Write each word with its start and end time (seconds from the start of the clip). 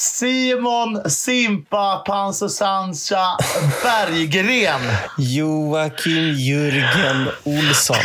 Simon 0.00 1.10
Simpa 1.10 2.02
Pansusancha 2.06 3.36
Berggren. 3.82 4.80
Joakim 5.18 6.34
Jürgen 6.38 7.28
Olsson. 7.44 7.96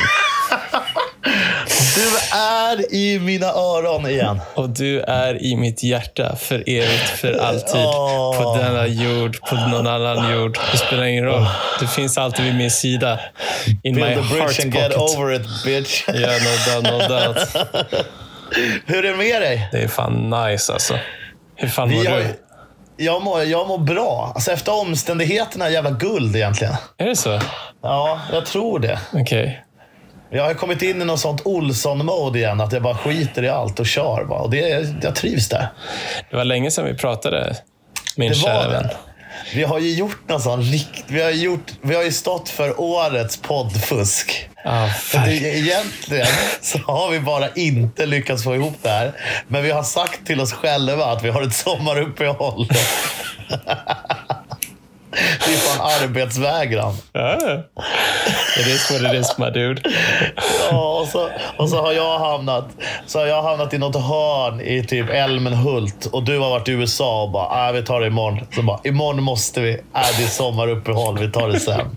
Du 1.96 2.36
är 2.38 2.94
i 2.94 3.20
mina 3.20 3.46
öron 3.48 4.10
igen. 4.10 4.40
Och 4.54 4.70
du 4.70 5.02
är 5.02 5.44
i 5.44 5.56
mitt 5.56 5.84
hjärta 5.84 6.36
för 6.36 6.64
evigt, 6.70 7.10
för 7.10 7.34
alltid. 7.34 7.82
Åh. 7.86 8.38
På 8.38 8.58
denna 8.58 8.88
jord, 8.88 9.42
på 9.42 9.56
någon 9.56 9.88
annan 9.88 10.34
jord. 10.34 10.60
Det 10.72 10.78
spelar 10.78 11.04
ingen 11.04 11.26
roll. 11.26 11.46
Du 11.80 11.88
finns 11.88 12.18
alltid 12.18 12.46
vid 12.46 12.56
min 12.56 12.72
sida. 12.72 13.20
In 13.84 13.96
my 13.96 14.02
Build 14.02 14.16
the 14.16 14.22
heart 14.22 14.48
bridge 14.48 14.64
and 14.64 14.74
get 14.74 14.94
pocket. 14.96 15.18
over 15.18 15.34
it 15.34 15.48
bitch. 15.66 16.04
Ja, 16.08 16.14
no 16.14 16.82
doubt, 16.82 16.84
no 16.84 17.16
doubt. 17.18 17.38
Hur 18.86 19.06
är 19.06 19.12
det 19.12 19.18
med 19.18 19.42
dig? 19.42 19.70
Det 19.72 19.78
är 19.78 19.88
fan 19.88 20.30
nice 20.30 20.74
alltså. 20.74 21.00
Hur 21.66 21.72
fan 21.72 21.92
mår 21.92 22.06
har, 22.06 22.18
du? 22.18 22.36
jag, 22.98 23.22
mår, 23.22 23.44
jag 23.44 23.68
mår 23.68 23.78
bra. 23.78 24.32
Alltså 24.36 24.52
efter 24.52 24.82
omständigheterna, 24.82 25.70
jävla 25.70 25.92
guld 25.92 26.36
egentligen. 26.36 26.74
Är 26.98 27.06
det 27.06 27.16
så? 27.16 27.40
Ja, 27.84 28.20
jag 28.32 28.46
tror 28.46 28.80
det. 28.80 29.00
Okej. 29.14 29.62
Jag 30.30 30.44
har 30.44 30.54
kommit 30.54 30.82
in 30.82 31.02
i 31.02 31.06
något 31.06 31.20
sånt 31.20 31.42
Olsson-mode 31.46 32.40
igen. 32.40 32.62
Att 32.62 32.74
jag 32.74 32.82
bara 32.82 32.98
skiter 32.98 33.44
i 33.44 33.50
allt 33.50 33.80
och 33.80 33.86
kör. 33.86 34.26
Bara. 34.26 34.40
Och 34.40 34.50
det, 34.50 34.88
jag 35.02 35.16
trivs 35.16 35.50
där. 35.50 35.68
Det 36.30 36.36
var 36.36 36.44
länge 36.44 36.72
sedan 36.72 36.86
vi 36.86 36.94
pratade, 36.94 37.56
min 38.16 38.30
Det 38.30 38.36
kära 38.36 38.70
vän. 38.70 38.90
Vi 39.56 39.64
har 39.64 39.80
ju 39.80 39.94
gjort 39.94 40.30
någon 40.30 40.42
sån 40.42 40.62
rikt... 40.62 41.04
Vi 41.08 41.22
har, 41.22 41.32
gjort, 41.32 41.72
vi 41.82 41.96
har 41.96 42.04
ju 42.04 42.12
stått 42.12 42.50
för 42.50 42.82
årets 42.82 43.38
poddfusk. 43.38 44.50
Ah, 44.68 44.90
det, 45.26 45.36
egentligen 45.36 46.28
så 46.62 46.78
har 46.78 47.12
vi 47.12 47.20
bara 47.20 47.50
inte 47.50 48.06
lyckats 48.06 48.44
få 48.44 48.56
ihop 48.56 48.78
det 48.82 48.90
här. 48.90 49.12
Men 49.48 49.64
vi 49.64 49.72
har 49.72 49.84
sagt 49.84 50.26
till 50.26 50.42
oss 50.42 50.54
själva 50.54 51.06
att 51.06 51.24
vi 51.24 51.30
har 51.30 51.42
ett 51.42 51.54
sommaruppehåll. 51.54 52.68
Det 55.46 55.54
är 55.54 55.58
fan 55.58 56.04
arbetsvägran. 56.04 56.98
Ja. 57.14 57.64
It 58.60 58.68
is 58.68 58.92
what 58.92 59.14
it 59.14 59.20
is 59.20 59.38
my 59.38 59.50
dude. 59.50 59.82
Ja, 60.72 61.00
och, 61.00 61.08
så, 61.08 61.30
och 61.58 61.70
så 61.70 61.82
har 61.82 61.94
jag 61.94 62.20
hamnat 62.20 62.70
så 63.06 63.20
har 63.20 63.26
jag 63.26 63.44
hamnat 63.44 63.74
i 63.74 63.78
något 63.78 63.96
hörn 63.96 64.62
i 64.62 64.84
typ 64.84 65.10
Älmenhult 65.10 66.06
och 66.06 66.24
du 66.24 66.40
har 66.40 66.50
varit 66.50 66.68
i 66.68 66.72
USA 66.72 67.24
och 67.24 67.32
bara, 67.32 67.68
äh, 67.68 67.74
vi 67.74 67.84
tar 67.84 68.02
det 68.02 68.08
imorgon. 68.08 68.48
Så 68.56 68.62
bara, 68.62 68.80
imorgon 68.84 69.24
måste 69.24 69.62
vi. 69.62 69.72
Äh, 69.72 70.18
det 70.18 70.24
är 70.24 70.28
sommaruppehåll, 70.28 71.20
vi 71.20 71.32
tar 71.32 71.48
det 71.48 71.60
sen. 71.60 71.96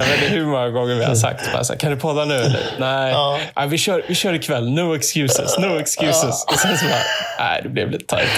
Jag 0.00 0.06
vet 0.06 0.14
inte 0.22 0.34
hur 0.34 0.46
många 0.46 0.68
gånger 0.68 0.94
vi 0.94 1.04
har 1.04 1.14
sagt 1.14 1.52
bara 1.52 1.64
så 1.64 1.72
här, 1.72 1.80
kan 1.80 1.90
du 1.90 1.96
podda 1.96 2.24
nu 2.24 2.34
eller? 2.34 2.60
Nej, 2.78 3.12
Ja. 3.12 3.38
Nej 3.56 3.68
vi, 3.68 3.78
kör, 3.78 4.02
vi 4.08 4.14
kör 4.14 4.32
ikväll. 4.34 4.70
No 4.70 4.96
excuses, 4.96 5.58
no 5.58 5.78
excuses. 5.80 6.44
Och 6.48 6.58
sen 6.58 6.78
så 6.78 6.84
bara, 6.84 6.98
nej 7.38 7.60
det 7.62 7.68
blev 7.68 7.90
lite 7.90 8.04
tajt. 8.06 8.28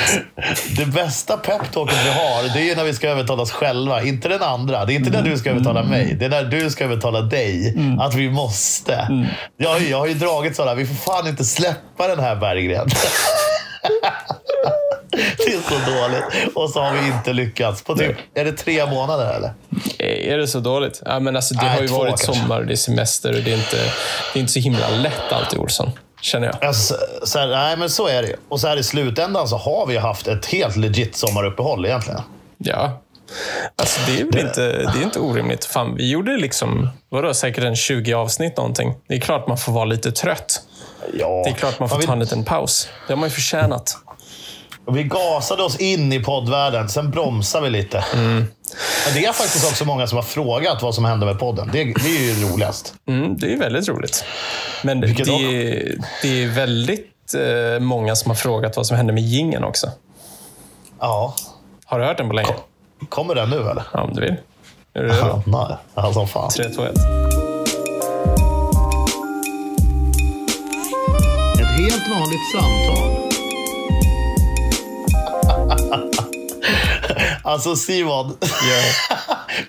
Det 0.76 0.84
bästa 0.86 1.36
peptalket 1.36 1.98
vi 2.04 2.10
har, 2.10 2.54
det 2.54 2.70
är 2.70 2.76
när 2.76 2.84
vi 2.84 2.94
ska 2.94 3.08
övertala 3.08 3.42
oss 3.42 3.50
själva. 3.52 4.02
Inte 4.02 4.28
den 4.28 4.42
andra. 4.42 4.84
Det 4.84 4.92
är 4.92 4.94
inte 4.94 5.10
när 5.10 5.22
du 5.22 5.36
ska 5.38 5.50
övertala 5.50 5.82
mig. 5.82 6.16
Det 6.18 6.24
är 6.24 6.28
när 6.30 6.44
du 6.44 6.70
ska 6.70 6.84
övertala 6.84 7.20
dig. 7.20 7.76
Att 8.00 8.14
vi 8.14 8.30
måste. 8.30 9.08
Jag, 9.56 9.70
har 9.70 9.78
ju- 9.78 9.88
jag 9.90 9.98
har 9.98 10.06
ju 10.06 10.14
dragit 10.14 10.56
sådana, 10.56 10.74
vi 10.74 10.86
får 10.86 10.94
fan 10.94 11.26
inte 11.26 11.44
släppa 11.44 12.08
den 12.08 12.20
här 12.20 12.36
Berggren. 12.36 12.88
Det 15.38 15.52
är 15.52 15.60
så 15.60 15.90
dåligt. 15.90 16.54
Och 16.54 16.70
så 16.70 16.80
har 16.80 16.92
vi 16.92 17.06
inte 17.08 17.32
lyckats. 17.32 17.82
På 17.82 17.96
typ, 17.96 18.16
är 18.34 18.44
det 18.44 18.52
tre 18.52 18.86
månader 18.86 19.34
eller? 19.34 19.52
Är 19.98 20.38
det 20.38 20.46
så 20.46 20.60
dåligt? 20.60 21.02
Ja, 21.04 21.20
men 21.20 21.36
alltså, 21.36 21.54
det 21.54 21.62
Nej, 21.62 21.74
har 21.74 21.80
ju 21.82 21.88
två 21.88 21.98
varit 21.98 22.08
kanske. 22.08 22.34
sommar 22.34 22.60
och 22.60 22.66
det 22.66 22.72
är 22.72 22.76
semester 22.76 23.36
och 23.36 23.42
det 23.42 23.52
är 23.52 23.56
inte, 23.56 23.76
det 24.32 24.38
är 24.38 24.40
inte 24.40 24.52
så 24.52 24.60
himla 24.60 24.88
lätt 24.88 25.32
alltid 25.32 25.58
Olsson. 25.58 25.90
Känner 26.22 26.46
jag. 26.46 26.64
Alltså, 26.64 26.94
så 27.24 27.38
här, 27.38 27.46
nej, 27.46 27.76
men 27.76 27.90
så 27.90 28.08
är 28.08 28.22
det 28.22 28.28
ju. 28.28 28.36
Och 28.48 28.60
så 28.60 28.68
här 28.68 28.76
i 28.76 28.82
slutändan 28.82 29.48
så 29.48 29.56
har 29.56 29.86
vi 29.86 29.96
haft 29.96 30.28
ett 30.28 30.46
helt 30.46 30.76
legit 30.76 31.16
sommaruppehåll 31.16 31.86
egentligen. 31.86 32.20
Ja. 32.58 33.00
Alltså, 33.76 34.00
det 34.06 34.20
är 34.20 34.24
väl 34.24 34.38
inte, 34.38 34.62
det 34.72 34.98
är 34.98 35.02
inte 35.02 35.18
orimligt. 35.18 35.64
Fan, 35.64 35.94
vi 35.96 36.10
gjorde 36.10 36.36
liksom, 36.36 36.88
vadå, 37.08 37.34
säkert 37.34 37.64
en 37.64 37.76
20 37.76 38.14
avsnitt 38.14 38.56
någonting. 38.56 38.94
Det 39.08 39.14
är 39.14 39.20
klart 39.20 39.48
man 39.48 39.58
får 39.58 39.72
vara 39.72 39.84
lite 39.84 40.12
trött. 40.12 40.62
Ja. 41.18 41.42
Det 41.44 41.50
är 41.50 41.54
klart 41.54 41.78
man 41.78 41.88
får 41.88 41.98
vi, 41.98 42.06
ta 42.06 42.12
en 42.12 42.18
liten 42.18 42.44
paus. 42.44 42.88
Det 43.06 43.12
har 43.12 43.18
man 43.18 43.28
ju 43.28 43.34
förtjänat. 43.34 43.96
Vi 44.94 45.02
gasade 45.04 45.62
oss 45.62 45.76
in 45.76 46.12
i 46.12 46.20
poddvärlden, 46.24 46.88
sen 46.88 47.10
bromsade 47.10 47.64
vi 47.64 47.70
lite. 47.70 48.04
Mm. 48.14 48.44
Men 49.06 49.14
det 49.14 49.24
är 49.24 49.32
faktiskt 49.32 49.70
också 49.70 49.84
många 49.84 50.06
som 50.06 50.16
har 50.16 50.22
frågat 50.22 50.82
vad 50.82 50.94
som 50.94 51.04
hände 51.04 51.26
med 51.26 51.38
podden. 51.38 51.70
Det, 51.72 51.84
det 51.84 52.16
är 52.16 52.34
ju 52.34 52.46
roligast. 52.46 52.94
Mm, 53.06 53.36
det 53.36 53.52
är 53.52 53.56
väldigt 53.56 53.88
roligt. 53.88 54.24
Men 54.84 55.00
det 55.00 55.06
det 56.22 56.42
är 56.42 56.48
väldigt 56.48 57.34
eh, 57.34 57.80
många 57.80 58.16
som 58.16 58.30
har 58.30 58.36
frågat 58.36 58.76
vad 58.76 58.86
som 58.86 58.96
hände 58.96 59.12
med 59.12 59.22
gingen 59.22 59.64
också. 59.64 59.90
Ja. 61.00 61.34
Har 61.84 61.98
du 61.98 62.04
hört 62.04 62.16
den 62.16 62.28
på 62.28 62.34
länge? 62.34 62.54
Kommer 63.08 63.34
den 63.34 63.50
nu 63.50 63.56
eller? 63.56 63.82
Ja, 63.92 64.02
om 64.02 64.14
du 64.14 64.20
vill. 64.20 64.36
Är 64.94 65.02
du 65.02 65.08
redo? 65.08 65.42
Nej. 65.46 65.76
Ja, 65.94 66.12
som 66.12 66.28
fan. 66.28 66.50
3, 66.50 66.68
2, 66.68 66.82
1. 66.82 66.90
Ett 71.60 71.76
helt 71.78 72.08
vanligt 72.10 72.50
samtal. 72.52 73.19
Alltså 77.50 77.76
Simon, 77.76 78.36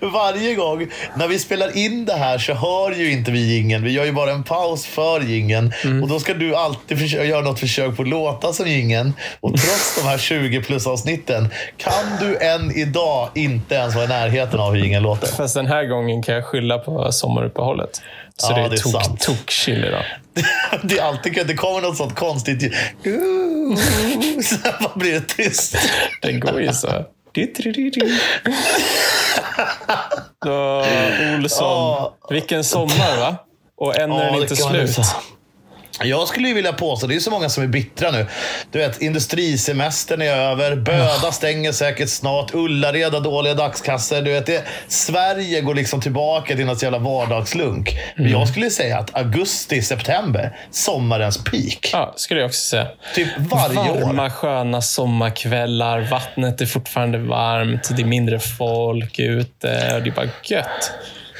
varje 0.00 0.54
gång 0.54 0.86
när 1.16 1.28
vi 1.28 1.38
spelar 1.38 1.76
in 1.76 2.04
det 2.04 2.14
här 2.14 2.38
så 2.38 2.54
hör 2.54 2.92
ju 2.92 3.12
inte 3.12 3.30
vi 3.30 3.54
gingen. 3.54 3.84
Vi 3.84 3.90
gör 3.90 4.04
ju 4.04 4.12
bara 4.12 4.30
en 4.30 4.42
paus 4.42 4.86
för 4.86 5.20
gingen. 5.20 5.72
Och 6.02 6.08
då 6.08 6.20
ska 6.20 6.34
du 6.34 6.56
alltid 6.56 6.98
göra 7.06 7.40
något 7.40 7.60
försök 7.60 7.96
på 7.96 8.02
att 8.02 8.08
låta 8.08 8.52
som 8.52 8.68
gingen. 8.68 9.14
Och 9.40 9.50
trots 9.50 9.96
de 10.02 10.08
här 10.08 10.18
20 10.18 10.62
plus 10.62 10.86
avsnitten 10.86 11.48
kan 11.76 12.18
du 12.20 12.38
än 12.38 12.72
idag 12.76 13.28
inte 13.34 13.74
ens 13.74 13.94
vara 13.94 14.04
i 14.04 14.08
närheten 14.08 14.60
av 14.60 14.74
hur 14.74 14.82
gingen 14.82 15.02
låter. 15.02 15.26
Fast 15.26 15.54
den 15.54 15.66
här 15.66 15.84
gången 15.84 16.22
kan 16.22 16.34
jag 16.34 16.44
skylla 16.44 16.78
på 16.78 17.12
sommaruppehållet. 17.12 18.00
Så 18.36 18.52
Ja, 18.52 18.56
det 18.56 18.62
är, 18.62 18.68
det 18.68 18.76
är 18.76 18.78
tok, 18.78 19.18
tok 19.18 19.50
chill 19.50 19.84
idag. 19.84 20.04
Det 20.82 20.98
är 20.98 21.02
alltid 21.02 21.46
det 21.46 21.54
kommer 21.54 21.80
något 21.80 21.96
sånt 21.96 22.14
konstigt 22.14 22.62
ljud. 23.04 23.78
Sen 24.44 24.72
blir 24.94 25.12
det 25.12 25.20
tyst. 25.20 25.76
Den 26.22 26.40
går 26.40 26.62
ju 26.62 26.72
så. 26.72 27.04
Olsson. 31.36 32.12
Vilken 32.30 32.64
sommar 32.64 33.16
va? 33.18 33.36
Och 33.76 33.98
än 33.98 34.12
är 34.12 34.24
den 34.24 34.32
det 34.32 34.42
inte 34.42 34.56
slut. 34.56 34.98
Jag 36.00 36.28
skulle 36.28 36.48
ju 36.48 36.54
vilja 36.54 36.72
påstå, 36.72 37.06
det 37.06 37.14
är 37.14 37.20
så 37.20 37.30
många 37.30 37.48
som 37.48 37.62
är 37.62 37.66
bittra 37.66 38.10
nu. 38.10 38.26
Du 38.70 38.78
vet, 38.78 39.02
industrisemestern 39.02 40.22
är 40.22 40.36
över. 40.36 40.76
Böda 40.76 41.32
stänger 41.32 41.72
säkert 41.72 42.08
snart. 42.08 42.54
Ullared 42.54 43.14
har 43.14 43.20
dåliga 43.20 43.54
dagskassor. 43.54 44.20
Du 44.22 44.32
vet, 44.32 44.46
det, 44.46 44.64
Sverige 44.88 45.60
går 45.60 45.74
liksom 45.74 46.00
tillbaka 46.00 46.56
till 46.56 46.66
något 46.66 46.82
jävla 46.82 46.98
vardagslunk. 46.98 47.96
Men 48.16 48.26
Mm. 48.26 48.38
jag 48.40 48.48
skulle 48.48 48.70
säga 48.70 48.98
att 48.98 49.16
augusti, 49.16 49.82
september, 49.82 50.56
sommarens 50.70 51.44
peak. 51.44 51.90
Ja, 51.92 52.12
skulle 52.16 52.40
jag 52.40 52.46
också 52.48 52.60
säga. 52.68 52.86
Typ 53.14 53.28
varje 53.38 53.74
Varma, 54.04 54.24
år. 54.24 54.30
sköna 54.30 54.82
sommarkvällar. 54.82 56.00
Vattnet 56.10 56.60
är 56.60 56.66
fortfarande 56.66 57.18
varmt. 57.18 57.96
Det 57.96 58.02
är 58.02 58.06
mindre 58.06 58.38
folk 58.40 59.18
ute. 59.18 59.68
Och 59.96 60.02
det 60.02 60.10
är 60.10 60.14
bara 60.14 60.28
gött. 60.44 60.92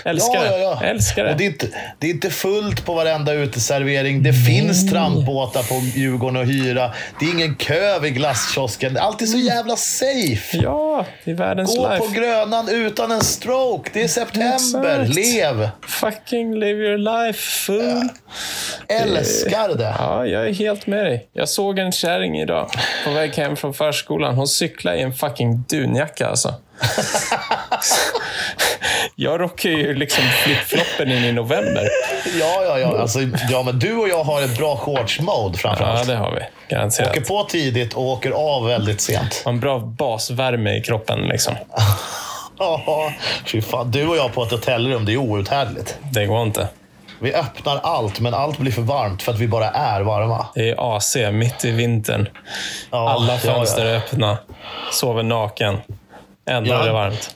Älskar 0.05 0.35
Ja, 0.35 0.43
det. 0.53 0.59
ja, 0.59 0.79
ja. 0.83 0.87
Älskar 0.87 1.25
det. 1.25 1.31
Och 1.31 1.37
det, 1.37 1.45
är 1.45 1.47
inte, 1.47 1.67
det 1.99 2.07
är 2.07 2.11
inte 2.11 2.31
fullt 2.31 2.85
på 2.85 2.95
varenda 2.95 3.33
uteservering. 3.33 4.23
Det 4.23 4.33
finns 4.33 4.91
trampbåtar 4.91 5.63
på 5.63 5.75
Djurgården 5.99 6.43
att 6.43 6.49
hyra. 6.49 6.93
Det 7.21 7.27
är 7.27 7.31
ingen 7.31 7.55
kö 7.55 7.99
vid 7.99 8.15
glasskiosken. 8.15 8.97
Allt 8.97 9.23
är 9.23 9.27
så 9.27 9.39
jävla 9.39 9.77
safe. 9.77 10.57
Ja, 10.57 11.07
det 11.25 11.31
är 11.31 11.35
världens 11.35 11.77
Gå 11.77 11.89
life. 11.89 11.99
på 12.05 12.11
Grönan 12.13 12.69
utan 12.69 13.11
en 13.13 13.21
stroke. 13.25 13.91
Det 13.93 14.03
är 14.03 14.09
september. 14.09 15.01
Exakt. 15.01 15.15
Lev! 15.15 15.69
Fucking 15.87 16.55
live 16.59 16.81
your 16.89 16.99
life 17.27 17.39
full. 17.67 18.09
Älskar 18.89 19.69
det. 19.79 19.95
Ja, 19.99 20.27
jag 20.27 20.49
är 20.49 20.55
helt 20.55 20.87
med 20.87 21.05
dig. 21.07 21.29
Jag 21.33 21.49
såg 21.49 21.79
en 21.79 21.93
kärring 21.93 22.41
idag 22.41 22.71
på 23.05 23.11
väg 23.11 23.33
hem 23.37 23.57
från 23.57 23.75
förskolan. 23.75 24.35
Hon 24.35 24.49
cyklade 24.49 24.97
i 24.97 25.03
en 25.03 25.13
fucking 25.13 25.65
dunjacka 25.69 26.27
alltså. 26.29 26.55
Jag 29.23 29.41
rockar 29.41 29.71
ju 29.71 29.95
liksom 29.95 30.25
flipfloppen 30.25 31.11
in 31.13 31.25
i 31.25 31.33
november. 31.33 31.89
Ja, 32.41 32.63
ja, 32.65 32.79
ja. 32.79 32.99
Alltså, 33.01 33.19
ja, 33.51 33.63
men 33.63 33.79
du 33.79 33.97
och 33.97 34.09
jag 34.09 34.25
har 34.25 34.43
ett 34.43 34.59
bra 34.59 34.77
shorts-mode 34.77 35.53
Ja, 35.55 35.59
framförallt. 35.59 36.07
det 36.07 36.17
har 36.17 36.31
vi. 36.31 36.37
Åker 36.37 36.49
Garanterat. 36.69 37.29
på 37.29 37.43
tidigt 37.45 37.95
och 37.95 38.03
åker 38.03 38.31
av 38.31 38.67
väldigt 38.67 39.01
sent. 39.01 39.43
Har 39.45 39.53
en 39.53 39.61
bra 39.61 39.79
basvärme 39.79 40.77
i 40.77 40.81
kroppen 40.83 41.19
liksom. 41.21 41.55
Ja, 42.59 43.13
fy 43.47 43.63
fan. 43.63 43.91
Du 43.91 44.07
och 44.07 44.17
jag 44.17 44.33
på 44.35 44.43
ett 44.43 44.51
hotellrum, 44.51 45.05
det 45.05 45.13
är 45.13 45.17
outhärdligt. 45.17 45.99
Det 46.13 46.27
går 46.27 46.43
inte. 46.43 46.69
Vi 47.21 47.35
öppnar 47.35 47.81
allt, 47.83 48.21
men 48.21 48.35
allt 48.35 48.59
blir 48.59 48.73
för 48.73 48.83
varmt 48.83 49.23
för 49.23 49.33
att 49.33 49.39
vi 49.39 49.49
bara 49.49 49.69
är 49.71 50.01
varma. 50.01 50.47
Det 50.55 50.71
är 50.71 50.97
AC 50.97 51.17
mitt 51.33 51.65
i 51.65 51.71
vintern. 51.71 52.29
Ja, 52.91 53.11
Alla 53.11 53.33
ja, 53.33 53.39
fönster 53.39 53.85
ja. 53.85 53.91
är 53.91 53.97
öppna. 53.97 54.39
Sover 54.93 55.23
naken. 55.23 55.79
Ändå 56.51 56.71
Ja. 56.71 56.83
är 56.83 56.87
det 56.87 56.93
varmt. 56.93 57.35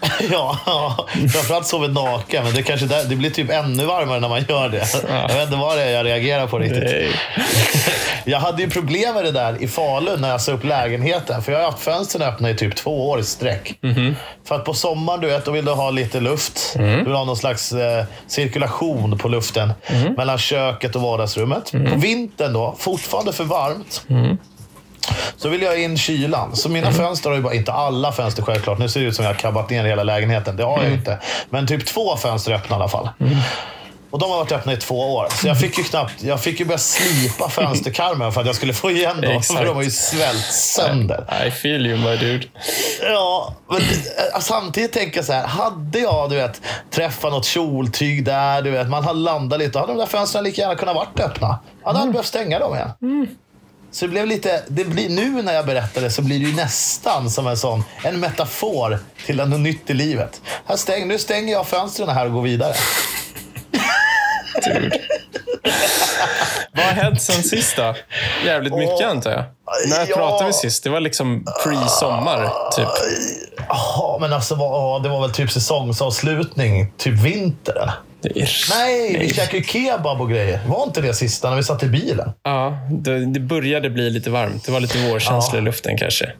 Ja, 0.30 0.58
ja. 0.66 1.06
framförallt 1.32 1.66
sover 1.66 1.88
naken, 1.88 2.44
men 2.44 2.54
det, 2.54 2.62
kanske 2.62 2.86
där, 2.86 3.04
det 3.04 3.16
blir 3.16 3.30
typ 3.30 3.50
ännu 3.50 3.84
varmare 3.84 4.20
när 4.20 4.28
man 4.28 4.44
gör 4.48 4.68
det. 4.68 4.86
Jag 5.08 5.34
vet 5.34 5.44
inte 5.44 5.56
vad 5.56 5.76
det 5.78 5.82
är 5.82 5.90
jag 5.90 6.06
reagerar 6.06 6.46
på 6.46 6.58
riktigt. 6.58 6.82
Nej. 6.84 7.10
Jag 8.28 8.38
hade 8.40 8.62
ju 8.62 8.70
problem 8.70 9.14
med 9.14 9.24
det 9.24 9.30
där 9.30 9.62
i 9.62 9.68
Falun 9.68 10.20
när 10.20 10.28
jag 10.30 10.40
sa 10.40 10.52
upp 10.52 10.64
lägenheten. 10.64 11.42
För 11.42 11.52
jag 11.52 11.58
har 11.58 11.70
haft 11.70 11.82
fönstren 11.82 12.28
öppna 12.28 12.50
i 12.50 12.54
typ 12.56 12.76
två 12.76 13.08
år 13.10 13.20
i 13.20 13.24
sträck. 13.24 13.78
För 14.44 14.54
att 14.54 14.64
på 14.64 14.74
sommaren, 14.74 15.20
du 15.20 15.26
vet, 15.26 15.44
då 15.44 15.50
vill 15.50 15.64
du 15.64 15.70
ha 15.72 15.90
lite 15.90 16.20
luft. 16.20 16.72
Du 16.74 17.04
vill 17.04 17.12
ha 17.14 17.24
någon 17.24 17.36
slags 17.36 17.72
eh, 17.72 18.04
cirkulation 18.26 19.18
på 19.18 19.28
luften 19.28 19.72
mellan 20.16 20.38
köket 20.38 20.96
och 20.96 21.02
vardagsrummet. 21.02 21.70
På 21.70 21.96
vintern 21.98 22.52
då, 22.52 22.74
fortfarande 22.78 23.32
för 23.32 23.44
varmt. 23.44 24.04
Så 25.36 25.48
vill 25.48 25.62
jag 25.62 25.82
in 25.82 25.96
kylan. 25.98 26.56
Så 26.56 26.68
mina 26.68 26.92
fönster 26.92 27.30
har 27.30 27.36
ju 27.36 27.42
bara, 27.42 27.54
inte 27.54 27.72
alla 27.72 28.12
fönster 28.12 28.42
självklart. 28.42 28.78
Nu 28.78 28.88
ser 28.88 29.00
det 29.00 29.06
ut 29.06 29.16
som 29.16 29.24
jag 29.24 29.32
har 29.32 29.38
kabbat 29.38 29.70
ner 29.70 29.84
hela 29.84 30.02
lägenheten. 30.02 30.56
Det 30.56 30.64
har 30.64 30.78
jag 30.78 30.88
ju 30.88 30.94
inte. 30.94 31.18
Men 31.50 31.66
typ 31.66 31.86
två 31.86 32.16
fönster 32.16 32.52
öppna 32.52 32.76
i 32.76 32.78
alla 32.78 32.88
fall. 32.88 33.08
Och 34.10 34.18
de 34.18 34.30
har 34.30 34.38
varit 34.38 34.52
öppna 34.52 34.72
i 34.72 34.76
två 34.76 35.14
år. 35.14 35.28
Så 35.30 35.46
jag 35.48 35.60
fick 35.60 35.78
ju 35.78 35.84
knappt, 35.84 36.22
jag 36.22 36.40
fick 36.40 36.60
ju 36.60 36.66
börja 36.66 36.78
slipa 36.78 37.48
fönsterkarmen 37.48 38.32
för 38.32 38.40
att 38.40 38.46
jag 38.46 38.56
skulle 38.56 38.72
få 38.72 38.90
igen 38.90 39.20
dem. 39.20 39.32
Exakt. 39.32 39.58
För 39.58 39.66
de 39.66 39.76
var 39.76 39.82
ju 39.82 39.90
svält 39.90 40.44
sönder. 40.52 41.46
I 41.46 41.50
feel 41.50 41.86
you 41.86 41.98
my 41.98 42.16
dude. 42.16 42.46
Ja, 43.02 43.54
men 43.70 43.80
eh, 43.80 44.40
samtidigt 44.40 44.92
tänker 44.92 45.16
jag 45.18 45.24
så 45.24 45.32
här. 45.32 45.46
Hade 45.46 45.98
jag 45.98 46.30
du 46.30 46.36
vet, 46.36 46.60
träffat 46.90 47.32
något 47.32 47.44
kjoltyg 47.44 48.24
där, 48.24 48.62
du 48.62 48.70
vet, 48.70 48.88
man 48.88 49.04
hade 49.04 49.18
landat 49.18 49.58
lite. 49.58 49.70
Då 49.70 49.78
hade 49.78 49.92
de 49.92 49.98
där 49.98 50.06
fönstren 50.06 50.44
lika 50.44 50.62
gärna 50.62 50.74
kunnat 50.74 50.94
varit 50.96 51.20
öppna. 51.20 51.58
Jag 51.82 51.86
hade 51.88 51.98
aldrig 51.98 52.12
behövt 52.12 52.26
stänga 52.28 52.58
dem 52.58 52.74
igen. 52.74 52.90
Så 53.96 54.04
det 54.04 54.08
blev 54.08 54.26
lite, 54.26 54.62
det 54.68 54.84
blir, 54.84 55.08
nu 55.08 55.42
när 55.42 55.54
jag 55.54 55.66
berättar 55.66 56.00
det 56.00 56.10
så 56.10 56.22
blir 56.22 56.38
det 56.38 56.44
ju 56.44 56.56
nästan 56.56 57.30
som 57.30 57.46
en 57.46 57.56
sån 57.56 57.84
en 58.04 58.20
metafor 58.20 58.98
till 59.26 59.36
något 59.36 59.60
nytt 59.60 59.90
i 59.90 59.94
livet. 59.94 60.40
Här 60.66 60.76
stäng, 60.76 61.08
nu 61.08 61.18
stänger 61.18 61.52
jag 61.52 61.66
fönstren 61.66 62.08
här 62.08 62.26
och 62.26 62.32
går 62.32 62.42
vidare. 62.42 62.74
Vad 66.72 66.84
har 66.84 66.92
hänt 66.92 67.22
sen 67.22 67.42
sist 67.42 67.76
då? 67.76 67.94
Jävligt 68.44 68.74
mycket 68.74 69.06
antar 69.06 69.30
jag. 69.30 69.44
När 69.88 70.06
ja. 70.08 70.16
pratade 70.16 70.46
vi 70.46 70.52
sist? 70.52 70.84
Det 70.84 70.90
var 70.90 71.00
liksom 71.00 71.44
pre-sommar, 71.64 72.50
typ. 72.76 72.88
Ja, 73.68 74.18
men 74.20 74.32
alltså 74.32 74.54
det 75.02 75.08
var 75.08 75.20
väl 75.20 75.32
typ 75.32 75.50
säsongsavslutning, 75.50 76.92
typ 76.96 77.14
vinter 77.14 77.92
Nej, 78.70 79.18
vi 79.18 79.34
käkade 79.34 79.56
ju 79.56 79.62
kebab 79.64 80.20
och 80.20 80.30
grejer. 80.30 80.60
Var 80.66 80.84
inte 80.84 81.00
det 81.00 81.14
sista 81.14 81.50
när 81.50 81.56
vi 81.56 81.62
satt 81.62 81.82
i 81.82 81.86
bilen? 81.88 82.30
Ja, 82.42 82.78
det, 82.90 83.26
det 83.26 83.40
började 83.40 83.90
bli 83.90 84.10
lite 84.10 84.30
varmt. 84.30 84.64
Det 84.66 84.72
var 84.72 84.80
lite 84.80 85.08
vårkänsla 85.08 85.58
i 85.58 85.62
luften 85.62 85.98
kanske. 85.98 86.32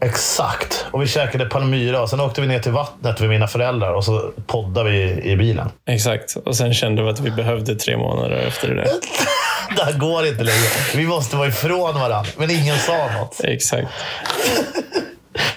Exakt. 0.00 0.86
Och 0.90 1.02
vi 1.02 1.06
käkade 1.06 1.44
Palmyra 1.44 2.02
och 2.02 2.10
sen 2.10 2.20
åkte 2.20 2.40
vi 2.40 2.46
ner 2.46 2.58
till 2.58 2.72
vattnet 2.72 3.20
vid 3.20 3.28
mina 3.28 3.46
föräldrar 3.46 3.94
och 3.94 4.04
så 4.04 4.32
poddade 4.46 4.90
vi 4.90 5.22
i 5.22 5.36
bilen. 5.36 5.68
Exakt. 5.86 6.36
Och 6.36 6.56
sen 6.56 6.74
kände 6.74 7.02
vi 7.02 7.08
att 7.08 7.20
vi 7.20 7.30
behövde 7.30 7.74
tre 7.74 7.96
månader 7.96 8.36
efter 8.36 8.68
det 8.68 8.74
där. 8.74 8.86
Det 9.76 9.84
här 9.84 9.92
går 9.92 10.26
inte 10.26 10.44
längre. 10.44 10.66
Vi 10.96 11.06
måste 11.06 11.36
vara 11.36 11.48
ifrån 11.48 11.94
varandra. 11.94 12.30
Men 12.36 12.50
ingen 12.50 12.78
sa 12.78 13.08
något. 13.18 13.40
Exakt. 13.44 13.88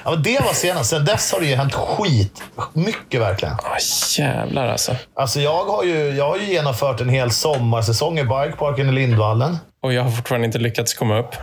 Ja, 0.06 0.16
det 0.16 0.40
var 0.42 0.54
senast. 0.54 0.90
Sen 0.90 1.06
dess 1.06 1.32
har 1.32 1.40
det 1.40 1.46
ju 1.46 1.56
hänt 1.56 1.74
skit. 1.74 2.44
Mycket 2.74 3.22
verkligen. 3.22 3.54
Åh, 3.64 3.78
jävlar 4.20 4.68
alltså. 4.68 4.96
Alltså 5.16 5.40
jag 5.40 5.66
har 5.66 5.84
ju, 5.84 6.10
jag 6.10 6.30
har 6.30 6.38
ju 6.38 6.46
genomfört 6.46 7.02
en 7.02 7.10
hel 7.10 7.32
sommarsäsong 7.32 8.20
i 8.20 8.24
Bikeparken 8.24 8.90
i 8.90 8.92
Lindvallen. 8.92 9.58
Och 9.84 9.94
jag 9.94 10.04
har 10.04 10.12
fortfarande 10.12 10.46
inte 10.46 10.58
lyckats 10.60 10.94
komma 10.94 11.20
upp. 11.20 11.36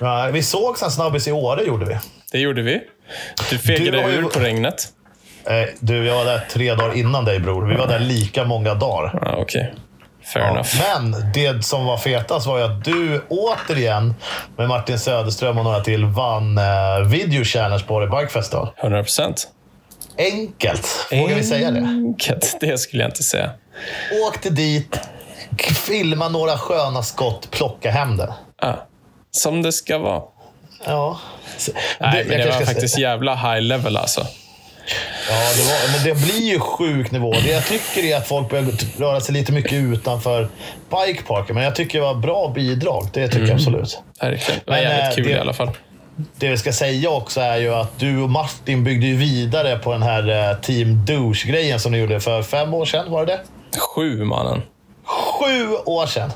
Ja, 0.00 0.28
Vi 0.32 0.42
såg 0.42 0.76
en 0.82 0.90
snabbis 0.90 1.28
i 1.28 1.32
Åre 1.32 1.62
gjorde 1.64 1.84
vi. 1.86 1.98
Det 2.32 2.38
gjorde 2.38 2.62
vi. 2.62 2.80
Du 3.50 3.58
fegade 3.58 3.90
Du 4.02 4.12
ju- 4.12 4.18
ur 4.18 4.22
på 4.22 4.40
regnet. 4.40 4.88
Eh, 5.46 5.68
Du, 5.80 6.04
jag 6.06 6.14
var 6.16 6.24
där 6.24 6.44
tre 6.50 6.74
dagar 6.74 6.94
innan 6.96 7.24
dig 7.24 7.38
bror. 7.40 7.66
Vi 7.66 7.74
var 7.76 7.86
där 7.86 7.98
lika 7.98 8.44
många 8.44 8.74
dagar. 8.74 9.18
Ja, 9.22 9.36
Okej. 9.36 9.74
Fair 10.32 10.42
enough. 10.50 10.68
Men 10.78 11.32
det 11.34 11.64
som 11.64 11.84
var 11.86 11.96
fetast 11.96 12.46
var 12.46 12.58
ju 12.58 12.64
att 12.64 12.84
du 12.84 13.22
återigen 13.28 14.14
med 14.56 14.68
Martin 14.68 14.98
Söderström 14.98 15.58
och 15.58 15.64
några 15.64 15.80
till 15.80 16.04
vann 16.04 16.58
eh, 16.58 16.98
Video 17.06 17.44
Challenge 17.44 17.84
på 17.86 17.94
Åre 17.94 18.06
Bike 18.20 18.32
Festival. 18.32 18.68
100 18.76 19.02
procent. 19.02 19.48
Enkelt. 20.18 21.06
Vågar 21.12 21.34
vi 21.36 21.42
säga 21.44 21.70
det? 21.70 21.78
Enkelt. 21.78 22.56
Det 22.60 22.78
skulle 22.78 23.02
jag 23.02 23.08
inte 23.10 23.22
säga. 23.22 23.50
Åkte 24.28 24.50
dit, 24.50 25.00
filma 25.86 26.28
några 26.28 26.58
sköna 26.58 27.02
skott, 27.02 27.50
plocka 27.50 27.90
hem 27.90 28.16
det. 28.16 28.34
Ja. 28.62 28.86
Som 29.30 29.62
det 29.62 29.72
ska 29.72 29.98
vara. 29.98 30.22
Ja. 30.86 31.18
Så- 31.58 31.72
Nej, 32.00 32.18
jag 32.18 32.26
men 32.28 32.38
det 32.38 32.44
var 32.58 32.66
faktiskt 32.66 32.94
säga- 32.94 33.08
jävla 33.08 33.34
high 33.34 33.60
level 33.62 33.96
alltså. 33.96 34.26
Ja, 35.30 35.34
det 35.56 35.62
var, 35.62 35.92
men 35.96 36.04
det 36.04 36.14
blir 36.26 36.52
ju 36.52 36.58
sjuk 36.60 37.10
nivå. 37.10 37.32
Det 37.32 37.50
jag 37.50 37.66
tycker 37.66 38.04
är 38.04 38.16
att 38.16 38.26
folk 38.28 38.50
börjar 38.50 38.66
röra 38.98 39.20
sig 39.20 39.34
lite 39.34 39.52
mycket 39.52 39.72
utanför 39.72 40.48
bikeparken. 40.90 41.54
Men 41.54 41.64
jag 41.64 41.74
tycker 41.74 41.98
det 42.00 42.04
var 42.04 42.14
bra 42.14 42.48
bidrag. 42.54 43.08
Det 43.12 43.28
tycker 43.28 43.46
jag 43.46 43.54
absolut. 43.54 43.98
Verkligen. 44.20 44.60
Det 44.64 44.70
var 44.70 44.78
jävligt 44.78 45.04
eh, 45.04 45.14
kul 45.14 45.24
det- 45.24 45.30
i 45.30 45.38
alla 45.38 45.52
fall. 45.52 45.70
Det 46.36 46.48
vi 46.48 46.56
ska 46.56 46.72
säga 46.72 47.10
också 47.10 47.40
är 47.40 47.56
ju 47.56 47.74
att 47.74 47.98
du 47.98 48.20
och 48.22 48.30
Martin 48.30 48.84
byggde 48.84 49.06
ju 49.06 49.16
vidare 49.16 49.78
på 49.78 49.92
den 49.92 50.02
här 50.02 50.50
eh, 50.50 50.56
Team 50.56 51.04
Douche-grejen 51.06 51.80
som 51.80 51.92
ni 51.92 51.98
gjorde 51.98 52.20
för 52.20 52.42
fem 52.42 52.74
år 52.74 52.84
sedan. 52.84 53.10
Var 53.10 53.26
det 53.26 53.32
det? 53.72 53.78
Sju 53.78 54.24
mannen. 54.24 54.62
Sju 55.06 55.74
år 55.86 56.06
sedan! 56.06 56.30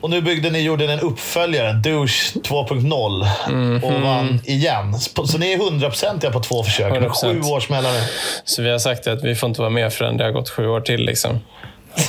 Och 0.00 0.10
nu 0.10 0.20
byggde 0.20 0.50
ni, 0.50 0.60
gjorde 0.60 0.92
en 0.92 1.00
uppföljare, 1.00 1.72
Douche 1.72 2.32
2.0, 2.34 3.82
och 3.82 4.02
vann 4.02 4.40
igen. 4.44 4.94
Så 4.98 5.38
ni 5.38 5.52
är 5.52 5.58
hundraprocentiga 5.58 6.30
på 6.30 6.40
två 6.40 6.62
försök 6.62 6.92
med 6.92 7.02
100%. 7.02 7.12
sju 7.22 7.40
års 7.42 7.68
mellanrum. 7.68 8.02
Så 8.44 8.62
vi 8.62 8.70
har 8.70 8.78
sagt 8.78 9.06
att 9.06 9.24
vi 9.24 9.34
får 9.34 9.48
inte 9.48 9.60
vara 9.60 9.70
med 9.70 9.92
förrän 9.92 10.16
det 10.16 10.24
har 10.24 10.30
gått 10.30 10.50
sju 10.50 10.68
år 10.68 10.80
till. 10.80 11.00
Liksom. 11.00 11.40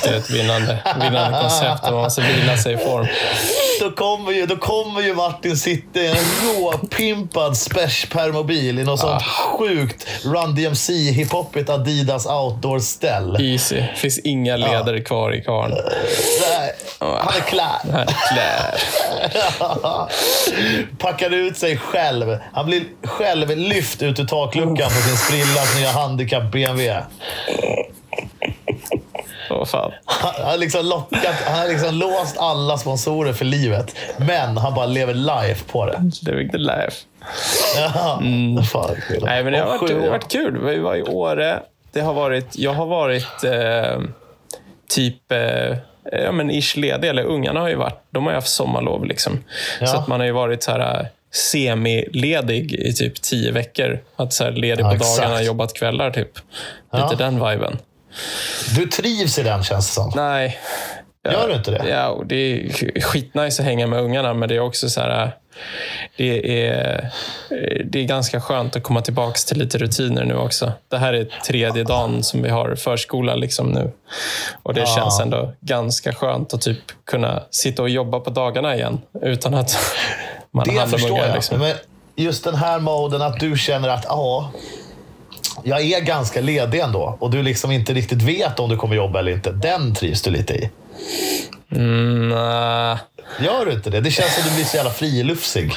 Det 0.02 0.08
är 0.08 0.16
ett 0.18 0.30
vinnande, 0.30 0.78
vinnande 1.00 1.38
koncept 1.40 1.84
och 1.86 1.92
man 1.92 2.02
måste 2.02 2.22
vila 2.22 2.56
sig 2.56 2.74
i 2.74 2.76
form. 2.76 3.06
Då 3.80 3.90
kommer 3.90 4.32
ju, 4.32 4.46
då 4.46 4.56
kommer 4.56 5.00
ju 5.00 5.14
Martin 5.14 5.56
sitta 5.56 6.00
i 6.00 6.06
en 6.06 6.16
råpimpad 6.16 7.56
Spesh 7.56 8.06
permobil 8.12 8.78
i 8.78 8.84
något 8.84 9.00
sånt 9.00 9.22
sjukt 9.22 10.06
Run 10.24 10.54
DMC 10.54 10.92
hiphopigt 10.92 11.70
Adidas 11.70 12.26
outdoor-ställ. 12.26 13.36
Easy. 13.40 13.82
finns 13.96 14.18
inga 14.18 14.56
leder 14.56 15.04
kvar 15.04 15.34
i 15.34 15.42
karln. 15.42 15.74
Han 17.18 17.36
är 17.36 17.40
klar. 17.40 17.80
Han 17.92 18.00
är 18.00 18.06
klar. 18.32 20.10
Packar 20.98 21.30
ut 21.30 21.56
sig 21.56 21.76
själv. 21.76 22.38
Han 22.52 22.66
blir 22.66 22.82
själv 23.04 23.56
lyft 23.56 24.02
ut 24.02 24.20
ur 24.20 24.24
takluckan 24.24 24.88
på 24.88 24.94
sin 24.94 25.16
sprillans 25.16 25.80
nya 25.80 25.90
handikapp 25.90 26.52
BMW. 26.52 27.02
Åh 29.50 29.64
fan. 29.64 29.92
Han 30.04 30.44
har 30.44 30.56
liksom 30.56 30.86
lockat, 30.86 31.34
han 31.46 31.58
har 31.58 31.68
liksom 31.68 31.94
låst 31.94 32.38
alla 32.38 32.78
sponsorer 32.78 33.32
för 33.32 33.44
livet. 33.44 33.96
Men 34.16 34.56
han 34.56 34.74
bara 34.74 34.86
lever 34.86 35.14
life 35.14 35.64
på 35.72 35.86
det. 35.86 36.10
Living 36.22 36.50
the 36.50 36.58
life. 36.58 36.96
Ja, 37.76 37.90
fan. 37.92 38.26
Mm. 38.26 38.64
Nej, 39.22 39.44
men 39.44 39.52
det 39.52 39.58
har 39.58 39.66
varit, 39.66 39.88
det 39.88 40.00
har 40.00 40.10
varit 40.10 40.32
kul. 40.32 40.58
Vi 40.64 40.78
var 40.78 40.96
i 40.96 41.02
Åre. 41.02 41.62
Det 41.92 42.00
har 42.00 42.14
varit, 42.14 42.58
jag 42.58 42.72
har 42.72 42.86
varit 42.86 43.44
eh, 43.44 44.00
typ 44.88 45.32
eh, 45.32 45.76
ja, 46.12 46.32
men 46.32 46.50
ish 46.50 46.76
ledig. 46.76 47.08
Eller 47.08 47.22
ungarna 47.24 47.60
har 47.60 47.68
ju 47.68 47.74
varit, 47.74 48.00
de 48.10 48.24
har 48.24 48.30
ju 48.32 48.34
haft 48.34 48.48
sommarlov. 48.48 49.04
Liksom. 49.04 49.44
Ja. 49.80 49.86
Så 49.86 49.96
att 49.96 50.08
man 50.08 50.20
har 50.20 50.26
ju 50.26 50.32
varit 50.32 50.62
så 50.62 50.70
här, 50.70 51.00
eh, 51.00 51.06
semiledig 51.32 52.72
i 52.72 52.92
typ 52.92 53.22
tio 53.22 53.52
veckor. 53.52 53.98
Att 54.16 54.32
så 54.32 54.44
här, 54.44 54.52
ledig 54.52 54.84
Ja, 54.84 54.88
på 54.88 54.94
exakt. 54.94 55.16
dagarna, 55.22 55.42
jobbat 55.42 55.74
kvällar. 55.74 56.10
Typ. 56.10 56.32
Lite 56.92 57.06
Ja. 57.10 57.14
den 57.18 57.34
viben. 57.50 57.78
Du 58.76 58.86
trivs 58.86 59.38
i 59.38 59.42
den 59.42 59.62
känns 59.64 59.86
det 59.88 59.92
som. 59.94 60.12
Nej. 60.16 60.58
Gör 61.24 61.48
du 61.48 61.54
inte 61.54 61.70
det? 61.70 61.88
Ja, 61.88 62.08
och 62.08 62.26
det 62.26 62.36
är 62.36 63.00
skitnice 63.00 63.62
att 63.62 63.66
hänga 63.66 63.86
med 63.86 64.00
ungarna, 64.00 64.34
men 64.34 64.48
det 64.48 64.54
är 64.56 64.60
också 64.60 64.88
så 64.90 65.00
här... 65.00 65.36
Det 66.16 66.66
är, 66.68 67.10
det 67.84 67.98
är 68.00 68.04
ganska 68.04 68.40
skönt 68.40 68.76
att 68.76 68.82
komma 68.82 69.00
tillbaka 69.02 69.34
till 69.48 69.58
lite 69.58 69.78
rutiner 69.78 70.24
nu 70.24 70.34
också. 70.36 70.72
Det 70.88 70.98
här 70.98 71.12
är 71.12 71.24
tredje 71.46 71.84
dagen 71.84 72.22
som 72.22 72.42
vi 72.42 72.48
har 72.48 72.74
förskola 72.74 73.34
liksom 73.34 73.68
nu. 73.72 73.90
Och 74.62 74.74
det 74.74 74.80
Ja. 74.80 74.86
känns 74.86 75.20
ändå 75.20 75.52
ganska 75.60 76.12
skönt 76.12 76.54
att 76.54 76.60
typ 76.62 76.78
kunna 77.06 77.42
sitta 77.50 77.82
och 77.82 77.88
jobba 77.90 78.20
på 78.20 78.30
dagarna 78.30 78.76
igen 78.76 79.00
utan 79.22 79.54
att 79.54 79.78
man 80.50 80.64
Det 80.64 80.70
har 80.72 80.78
hand 80.80 80.94
om 80.94 80.98
förstår 80.98 81.14
ungar. 81.14 81.26
jag. 81.26 81.34
Liksom. 81.34 81.58
Men 81.58 81.74
just 82.16 82.44
den 82.44 82.54
här 82.54 82.78
moden 82.80 83.22
att 83.22 83.40
du 83.40 83.58
känner 83.58 83.88
att 83.88 84.04
ja, 84.08 84.52
jag 85.64 85.80
är 85.80 86.00
ganska 86.00 86.40
ledig 86.40 86.80
ändå 86.80 87.16
och 87.20 87.30
du 87.30 87.42
liksom 87.42 87.70
inte 87.70 87.92
riktigt 87.92 88.22
vet 88.22 88.60
om 88.60 88.68
du 88.70 88.76
kommer 88.76 88.96
jobba 88.96 89.18
eller 89.18 89.32
inte. 89.32 89.50
Den 89.52 89.94
trivs 89.94 90.22
du 90.22 90.30
lite 90.30 90.54
i. 90.54 90.70
Mm, 91.72 92.28
nah. 92.28 92.98
Gör 93.40 93.66
du 93.66 93.72
inte 93.72 93.90
det? 93.90 94.00
Det 94.00 94.10
känns 94.10 94.34
som 94.34 94.42
att 94.42 94.48
du 94.48 94.54
blir 94.54 94.64
så 94.64 94.76
jävla 94.76 94.90
friluftsig. 94.90 95.72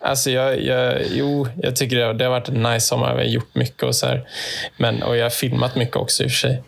Alltså 0.00 0.30
jag, 0.30 0.62
jag, 0.62 1.02
jo, 1.12 1.48
jag 1.62 1.76
tycker 1.76 1.96
det, 1.96 2.12
det 2.12 2.24
har 2.24 2.30
varit 2.30 2.48
en 2.48 2.62
nice 2.62 2.86
sommar. 2.86 3.14
Vi 3.14 3.20
har 3.20 3.28
gjort 3.28 3.54
mycket 3.54 3.82
och 3.82 3.94
så 3.94 4.06
här. 4.06 4.28
Men, 4.76 5.02
och 5.02 5.16
jag 5.16 5.24
har 5.24 5.30
filmat 5.30 5.76
mycket 5.76 5.96
också 5.96 6.22
i 6.22 6.26
och 6.26 6.30
för 6.30 6.36
sig. 6.38 6.62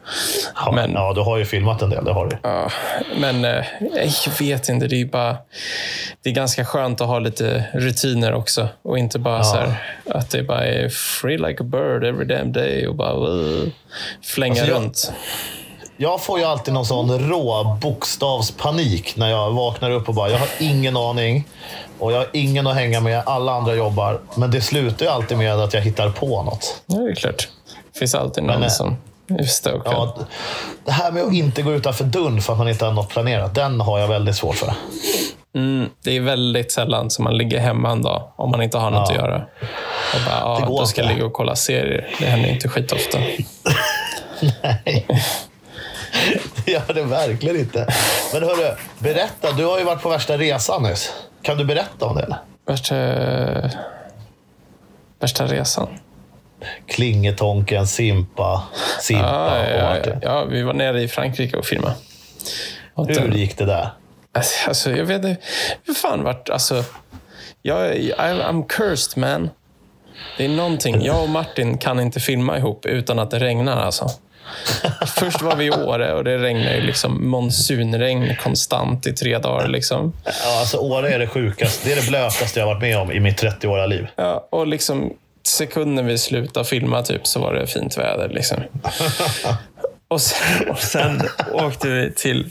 Ja, 0.55 0.73
Men- 0.73 0.93
ja, 0.93 1.13
du 1.15 1.21
har 1.21 1.39
ju 1.39 1.45
filmat 1.45 1.83
en 1.83 1.91
del. 1.91 2.05
Det 2.05 2.13
har 2.13 2.27
du. 2.27 2.39
Ja, 2.43 2.71
men 3.17 3.45
eh, 3.45 3.65
jag 4.27 4.33
vet 4.47 4.69
inte. 4.69 4.87
Det 4.87 5.01
är 5.01 5.05
bara... 5.05 5.37
Det 6.23 6.31
är 6.31 6.35
ganska 6.35 6.65
skönt 6.65 7.01
att 7.01 7.07
ha 7.07 7.19
lite 7.19 7.65
rutiner 7.75 8.33
också. 8.35 8.69
Och 8.83 8.99
inte 8.99 9.19
bara 9.19 9.43
så 9.45 9.57
här, 9.57 9.73
att 10.11 10.31
det 10.31 10.43
bara 10.43 10.65
är 10.67 10.89
free 10.89 11.39
like 11.39 11.63
a 11.63 11.67
bird 11.67 12.05
every 12.05 12.25
damn 12.27 12.53
day 12.53 12.87
och 12.87 12.95
bara 12.95 13.31
uh, 13.31 13.69
flänga 14.25 14.53
Alltså, 14.53 14.67
jag- 14.67 14.77
runt. 14.83 15.13
Jag 16.01 16.23
får 16.23 16.39
ju 16.39 16.45
alltid 16.45 16.75
någon 16.75 16.87
sån 16.87 17.19
rå 17.31 17.79
bokstavspanik 17.83 19.17
när 19.17 19.29
jag 19.31 19.51
vaknar 19.51 19.91
upp 19.91 20.09
och 20.09 20.15
bara, 20.15 20.31
jag 20.31 20.39
har 20.39 20.49
ingen 20.61 20.97
aning. 20.97 21.45
Och 21.99 22.13
jag 22.13 22.19
har 22.19 22.27
ingen 22.33 22.67
att 22.67 22.75
hänga 22.75 23.01
med, 23.01 23.23
alla 23.27 23.53
andra 23.53 23.75
jobbar. 23.75 24.21
Men 24.35 24.51
det 24.51 24.61
slutar 24.61 25.07
ju 25.07 25.13
alltid 25.13 25.39
med 25.39 25.61
att 25.61 25.75
jag 25.75 25.81
hittar 25.81 26.11
på 26.11 26.43
något. 26.43 26.83
Ja, 26.87 26.97
det 26.99 27.11
är 27.11 27.15
klart. 27.15 27.49
Det 27.93 27.99
finns 27.99 28.15
alltid 28.15 28.45
någon 28.45 28.61
Men, 28.61 28.71
som 28.71 28.97
är 29.29 29.43
stokad. 29.45 29.93
Ja, 29.95 30.17
det 30.85 30.93
här 30.93 31.13
med 31.13 31.23
att 31.23 31.33
inte 31.33 31.63
gå 31.63 31.73
utanför 31.73 32.05
dörren 32.05 32.41
för 32.43 32.53
att 32.53 32.59
man 32.59 32.69
inte 32.69 32.85
har 32.85 32.93
något 32.93 33.09
planerat, 33.09 33.55
den 33.55 33.81
har 33.81 33.99
jag 33.99 34.09
väldigt 34.09 34.37
svårt 34.37 34.55
för. 34.57 34.73
Mm, 35.55 35.89
det 36.05 36.17
är 36.17 36.21
väldigt 36.21 36.73
sällan 36.73 37.11
som 37.11 37.25
man 37.25 37.37
ligger 37.39 37.59
hemma 37.59 37.91
en 37.91 38.03
dag 38.03 38.33
om 38.37 38.51
man 38.51 38.63
inte 38.63 38.79
har 38.79 38.91
något 38.91 39.11
Ja. 39.11 39.15
att 39.15 39.21
göra. 39.23 39.37
Och 40.15 40.21
bara, 40.27 40.41
ja, 40.61 40.67
går 40.67 40.79
då 40.79 40.87
ska 40.87 41.01
jag 41.03 41.09
ligga 41.13 41.27
och 41.27 41.33
kolla 41.33 41.57
serier. 41.57 42.09
Det 42.21 42.27
händer 42.27 42.49
inte 42.49 42.69
skitofta. 42.69 43.19
Nej. 44.63 45.07
Det 46.65 46.73
gör 46.73 46.93
det 46.95 47.03
verkligen 47.03 47.57
inte. 47.57 47.87
Men 48.33 48.43
hörru, 48.43 48.75
berätta. 48.99 49.53
Du 49.53 49.65
har 49.65 49.79
ju 49.79 49.85
varit 49.85 50.03
på 50.03 50.09
värsta 50.09 50.39
resan 50.39 50.83
nyss. 50.83 51.13
Kan 51.43 51.57
du 51.57 51.65
berätta 51.65 52.07
om 52.07 52.17
det? 52.17 52.23
Eller? 52.23 52.39
Värsta, 52.67 52.95
värsta 55.21 55.47
resan. 55.47 55.89
Klingetonken, 56.87 57.87
Simpa, 57.87 58.63
Simpa 59.01 59.23
Ja, 59.23 59.61
och 59.61 59.97
ja, 59.97 59.97
ja, 60.05 60.13
ja, 60.23 60.45
vi 60.45 60.63
var 60.63 60.73
nere 60.73 61.03
i 61.03 61.09
Frankrike 61.09 61.57
och 61.57 61.67
filmade. 61.67 61.95
Och 62.95 63.09
Hur 63.09 63.33
gick 63.33 63.59
det 63.59 63.65
där? 63.65 63.91
Alltså, 64.67 64.91
jag 64.91 65.05
vet 65.05 65.25
inte. 65.25 65.43
Fan 65.95 66.25
vart... 66.25 66.49
Alltså, 66.49 66.85
jag, 67.63 67.95
I'm 67.97 68.67
cursed, 68.69 69.19
man. 69.19 69.51
Det 70.37 70.45
är 70.45 70.49
någonting. 70.49 71.05
Jag 71.05 71.23
och 71.23 71.29
Martin 71.29 71.79
kan 71.79 72.01
inte 72.01 72.21
filma 72.21 72.59
ihop 72.59 72.87
utan 72.87 73.19
att 73.19 73.31
det 73.31 73.39
regnar. 73.39 73.77
Alltså. 73.77 74.11
Först 75.17 75.43
var 75.43 75.57
vi 75.57 75.65
i 75.65 75.71
Åre 75.71 76.15
och 76.15 76.25
det 76.25 76.39
regnade 76.39 76.75
ju 76.75 76.81
liksom 76.81 77.31
monsunregn 77.31 78.37
konstant 78.37 79.07
i 79.07 79.13
tre 79.13 79.39
dagar. 79.39 79.69
Liksom. 79.69 80.13
Ja, 80.25 80.61
alltså 80.61 80.77
Åre 80.77 81.11
är 81.11 81.19
det 81.19 81.27
sjukaste. 81.27 81.89
Det 81.89 81.93
är 81.93 81.97
det 81.97 82.09
blötaste 82.09 82.61
jag 82.61 82.67
varit 82.67 82.81
med 82.81 82.99
om 82.99 83.13
i 83.13 83.21
mitt 83.21 83.43
30-åriga 83.43 83.87
liv. 83.87 84.07
Ja, 84.17 84.49
och 84.51 84.67
liksom 84.67 85.13
sekunden 85.43 86.07
vi 86.07 86.19
slutade 86.19 86.67
filma 86.67 87.03
typ, 87.03 87.27
så 87.27 87.41
var 87.41 87.55
det 87.55 87.67
fint 87.67 87.99
väder. 87.99 88.29
Liksom. 88.29 88.57
Och 90.11 90.21
sen, 90.21 90.69
och 90.69 90.79
sen 90.79 91.23
åkte 91.53 91.89
vi 91.89 92.13
till, 92.13 92.51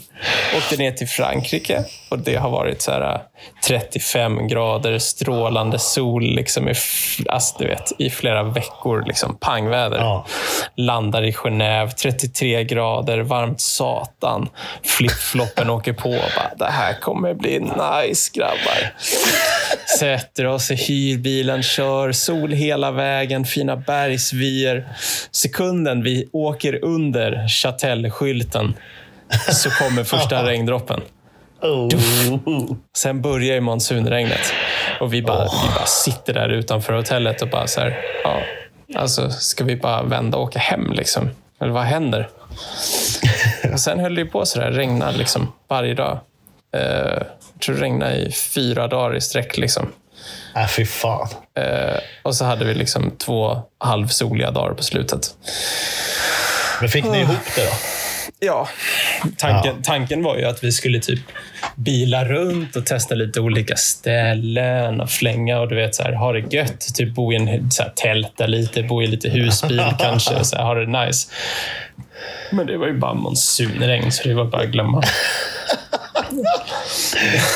åkte 0.56 0.76
ner 0.76 0.92
till 0.92 1.08
Frankrike 1.08 1.84
och 2.08 2.18
det 2.18 2.36
har 2.36 2.50
varit 2.50 2.82
så 2.82 2.90
här 2.90 3.14
äh, 3.14 3.20
35 3.66 4.48
grader, 4.48 4.98
strålande 4.98 5.78
sol 5.78 6.22
liksom 6.22 6.68
i, 6.68 6.74
alltså, 7.28 7.58
du 7.58 7.66
vet, 7.66 7.92
i 7.98 8.10
flera 8.10 8.42
veckor. 8.42 9.04
Liksom, 9.06 9.36
pangväder. 9.36 9.98
Ja. 9.98 10.26
Landar 10.76 11.22
i 11.22 11.32
Genève, 11.32 11.90
33 11.90 12.64
grader, 12.64 13.18
varmt 13.18 13.60
satan. 13.60 14.48
Flipfloppen 14.84 15.70
åker 15.70 15.92
på 15.92 16.10
bara, 16.10 16.54
det 16.58 16.72
här 16.72 17.00
kommer 17.00 17.34
bli 17.34 17.58
nice 17.58 18.30
grabbar. 18.34 18.94
Sätter 19.98 20.46
oss 20.46 20.70
i 20.70 20.74
hyrbilen, 20.74 21.62
kör 21.62 22.12
sol 22.12 22.52
hela 22.52 22.90
vägen, 22.90 23.44
fina 23.44 23.76
bergsvyer. 23.76 24.88
Sekunden 25.30 26.02
vi 26.02 26.28
åker 26.32 26.84
under 26.84 27.47
Châtel-skylten 27.48 28.74
så 29.52 29.70
kommer 29.70 30.04
första 30.04 30.46
regndroppen. 30.46 31.00
Oh. 31.62 31.88
Sen 32.96 33.22
börjar 33.22 33.54
ju 33.54 33.60
monsunregnet 33.60 34.52
och 35.00 35.12
vi 35.14 35.22
bara, 35.22 35.44
vi 35.44 35.74
bara 35.74 35.86
sitter 35.86 36.34
där 36.34 36.48
utanför 36.48 36.92
hotellet 36.92 37.42
och 37.42 37.48
bara 37.48 37.66
så 37.66 37.80
här, 37.80 37.98
ja, 38.24 38.40
alltså 38.96 39.30
ska 39.30 39.64
vi 39.64 39.76
bara 39.76 40.02
vända 40.02 40.38
och 40.38 40.44
åka 40.44 40.58
hem 40.58 40.92
liksom? 40.92 41.30
Eller 41.60 41.72
vad 41.72 41.84
händer? 41.84 42.28
Och 43.72 43.80
sen 43.80 44.00
höll 44.00 44.14
det 44.14 44.20
ju 44.20 44.26
på 44.26 44.46
så 44.46 44.60
där, 44.60 44.70
regna 44.70 45.10
liksom 45.10 45.52
varje 45.68 45.94
dag. 45.94 46.20
Eh, 46.76 46.80
jag 47.52 47.62
tror 47.64 47.74
det 47.74 47.82
regnade 47.82 48.16
i 48.16 48.32
fyra 48.32 48.88
dagar 48.88 49.16
i 49.16 49.20
sträck 49.20 49.56
liksom. 49.56 49.92
Äh, 50.56 50.66
fy 50.66 50.84
fan. 50.84 51.28
Eh, 51.54 51.98
och 52.22 52.34
så 52.34 52.44
hade 52.44 52.64
vi 52.64 52.74
liksom 52.74 53.10
två 53.10 53.62
halvsoliga 53.78 54.50
dagar 54.50 54.74
på 54.74 54.82
slutet. 54.82 55.34
Men 56.80 56.88
fick 56.88 57.04
ni 57.04 57.20
ihop 57.20 57.36
det 57.56 57.64
då? 57.64 57.72
Ja, 58.40 58.68
tanken, 59.36 59.82
tanken 59.82 60.22
var 60.22 60.36
ju 60.36 60.44
att 60.44 60.64
vi 60.64 60.72
skulle 60.72 61.00
typ 61.00 61.20
bila 61.74 62.24
runt 62.24 62.76
och 62.76 62.86
testa 62.86 63.14
lite 63.14 63.40
olika 63.40 63.76
ställen 63.76 65.00
och 65.00 65.10
flänga 65.10 65.60
och 65.60 65.68
du 65.68 65.76
vet 65.76 65.94
så 65.94 66.02
här, 66.02 66.12
ha 66.12 66.32
det 66.32 66.52
gött. 66.52 66.94
Typ 66.94 67.14
bo 67.14 67.32
i 67.32 67.36
en 67.36 67.70
så 67.70 67.82
här, 67.82 67.92
tälta 67.96 68.46
lite, 68.46 68.82
bo 68.82 69.02
i 69.02 69.06
lite 69.06 69.28
husbil 69.28 69.84
kanske. 69.98 70.44
Så 70.44 70.56
här, 70.56 70.64
ha 70.64 70.74
det 70.74 71.06
nice. 71.06 71.28
Men 72.50 72.66
det 72.66 72.76
var 72.76 72.86
ju 72.86 72.98
bara 72.98 73.14
monsunregn 73.14 74.12
så 74.12 74.28
det 74.28 74.34
var 74.34 74.44
bara 74.44 74.62
att 74.62 74.68
glömma. 74.68 75.02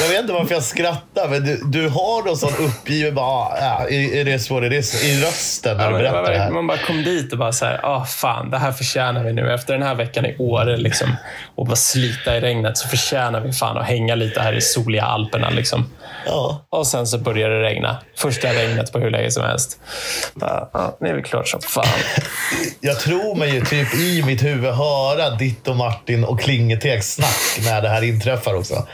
Jag 0.01 0.09
vet 0.09 0.21
inte 0.21 0.33
varför 0.33 0.55
jag 0.55 0.63
skrattar, 0.63 1.29
men 1.29 1.45
du, 1.45 1.61
du 1.65 1.89
har 1.89 2.23
någon 2.27 2.37
sån 2.37 2.53
uppgiven 2.59 3.15
bara, 3.15 3.59
ja, 3.61 3.89
är 3.89 4.25
det 4.25 4.39
så 4.39 4.61
det 4.61 4.67
är 4.67 5.05
i 5.05 5.21
rösten 5.23 5.77
när 5.77 5.85
Ja, 5.85 5.91
du 5.91 5.97
berättar 5.99 6.33
det 6.33 6.39
här. 6.39 6.51
man 6.51 6.67
bara 6.67 6.79
kom 6.79 7.05
dit 7.05 7.33
och 7.33 7.39
bara 7.39 7.53
så 7.53 7.65
här, 7.65 7.81
ah, 7.83 8.05
fan, 8.05 8.51
det 8.51 8.59
här 8.59 8.73
förtjänar 8.73 9.25
vi 9.25 9.33
nu. 9.33 9.53
Efter 9.53 9.73
den 9.73 9.83
här 9.83 9.95
veckan 9.95 10.27
i 10.27 10.37
Åre 10.39 10.77
liksom, 10.77 11.17
och 11.55 11.67
bara 11.67 11.77
slita 11.77 12.37
i 12.37 12.41
regnet 12.41 12.79
så 12.79 12.89
förtjänar 12.89 13.41
vi 13.41 13.53
fan 13.53 13.77
att 13.79 13.87
hänga 13.87 14.15
lite 14.15 14.41
här 14.41 14.53
i 14.53 14.61
soliga 14.61 15.03
Alperna. 15.03 15.51
Liksom. 15.51 15.91
Ja. 16.27 16.67
Och 16.71 16.87
sen 16.87 17.07
så 17.07 17.19
började 17.19 17.55
det 17.55 17.63
regna. 17.63 17.97
Första 18.17 18.49
regnet 18.49 18.93
på 18.93 18.99
hur 18.99 19.11
länge 19.11 19.31
som 19.31 19.45
helst. 19.45 19.81
Bara, 20.35 20.69
ja, 20.73 20.97
det 21.01 21.09
är 21.09 21.15
väl 21.15 21.23
klart 21.23 21.49
som 21.49 21.61
fan. 21.61 21.87
Jag 22.81 23.01
tror 23.01 23.35
mig 23.35 23.55
ju 23.55 23.65
typ 23.65 23.95
i 23.95 24.23
mitt 24.27 24.43
huvud 24.45 24.71
höra 24.75 25.31
ditt 25.31 25.69
och 25.69 25.77
Martin 25.77 26.25
och 26.25 26.41
Klingetegs 26.41 27.15
snack 27.15 27.59
när 27.65 27.83
det 27.83 27.89
här 27.89 28.03
inträffar 28.03 28.55
också. 28.55 28.87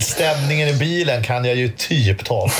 Stämningen 0.00 0.68
i 0.68 0.74
bilen 0.74 1.22
kan 1.22 1.44
jag 1.44 1.56
ju 1.56 1.68
typ 1.68 2.24
ta 2.24 2.40
på. 2.46 2.52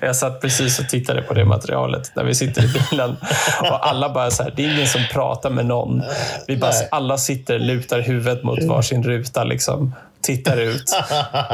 Jag 0.06 0.16
satt 0.16 0.40
precis 0.40 0.78
och 0.78 0.88
tittade 0.88 1.22
på 1.22 1.34
det 1.34 1.44
materialet 1.44 2.12
när 2.16 2.24
vi 2.24 2.34
sitter 2.34 2.62
i 2.64 2.68
bilen. 2.90 3.16
Och 3.60 3.88
alla 3.88 4.12
bara 4.14 4.30
så 4.30 4.42
här, 4.42 4.52
det 4.56 4.64
är 4.64 4.74
ingen 4.74 4.88
som 4.88 5.00
pratar 5.12 5.50
med 5.50 5.66
någon. 5.66 6.02
Vi 6.46 6.56
bara, 6.56 6.70
Nej. 6.70 6.88
alla 6.90 7.18
sitter, 7.18 7.58
lutar 7.58 8.00
huvudet 8.00 8.42
mot 8.44 8.62
varsin 8.64 9.02
ruta, 9.02 9.44
liksom, 9.44 9.94
tittar 10.22 10.56
ut. 10.56 10.84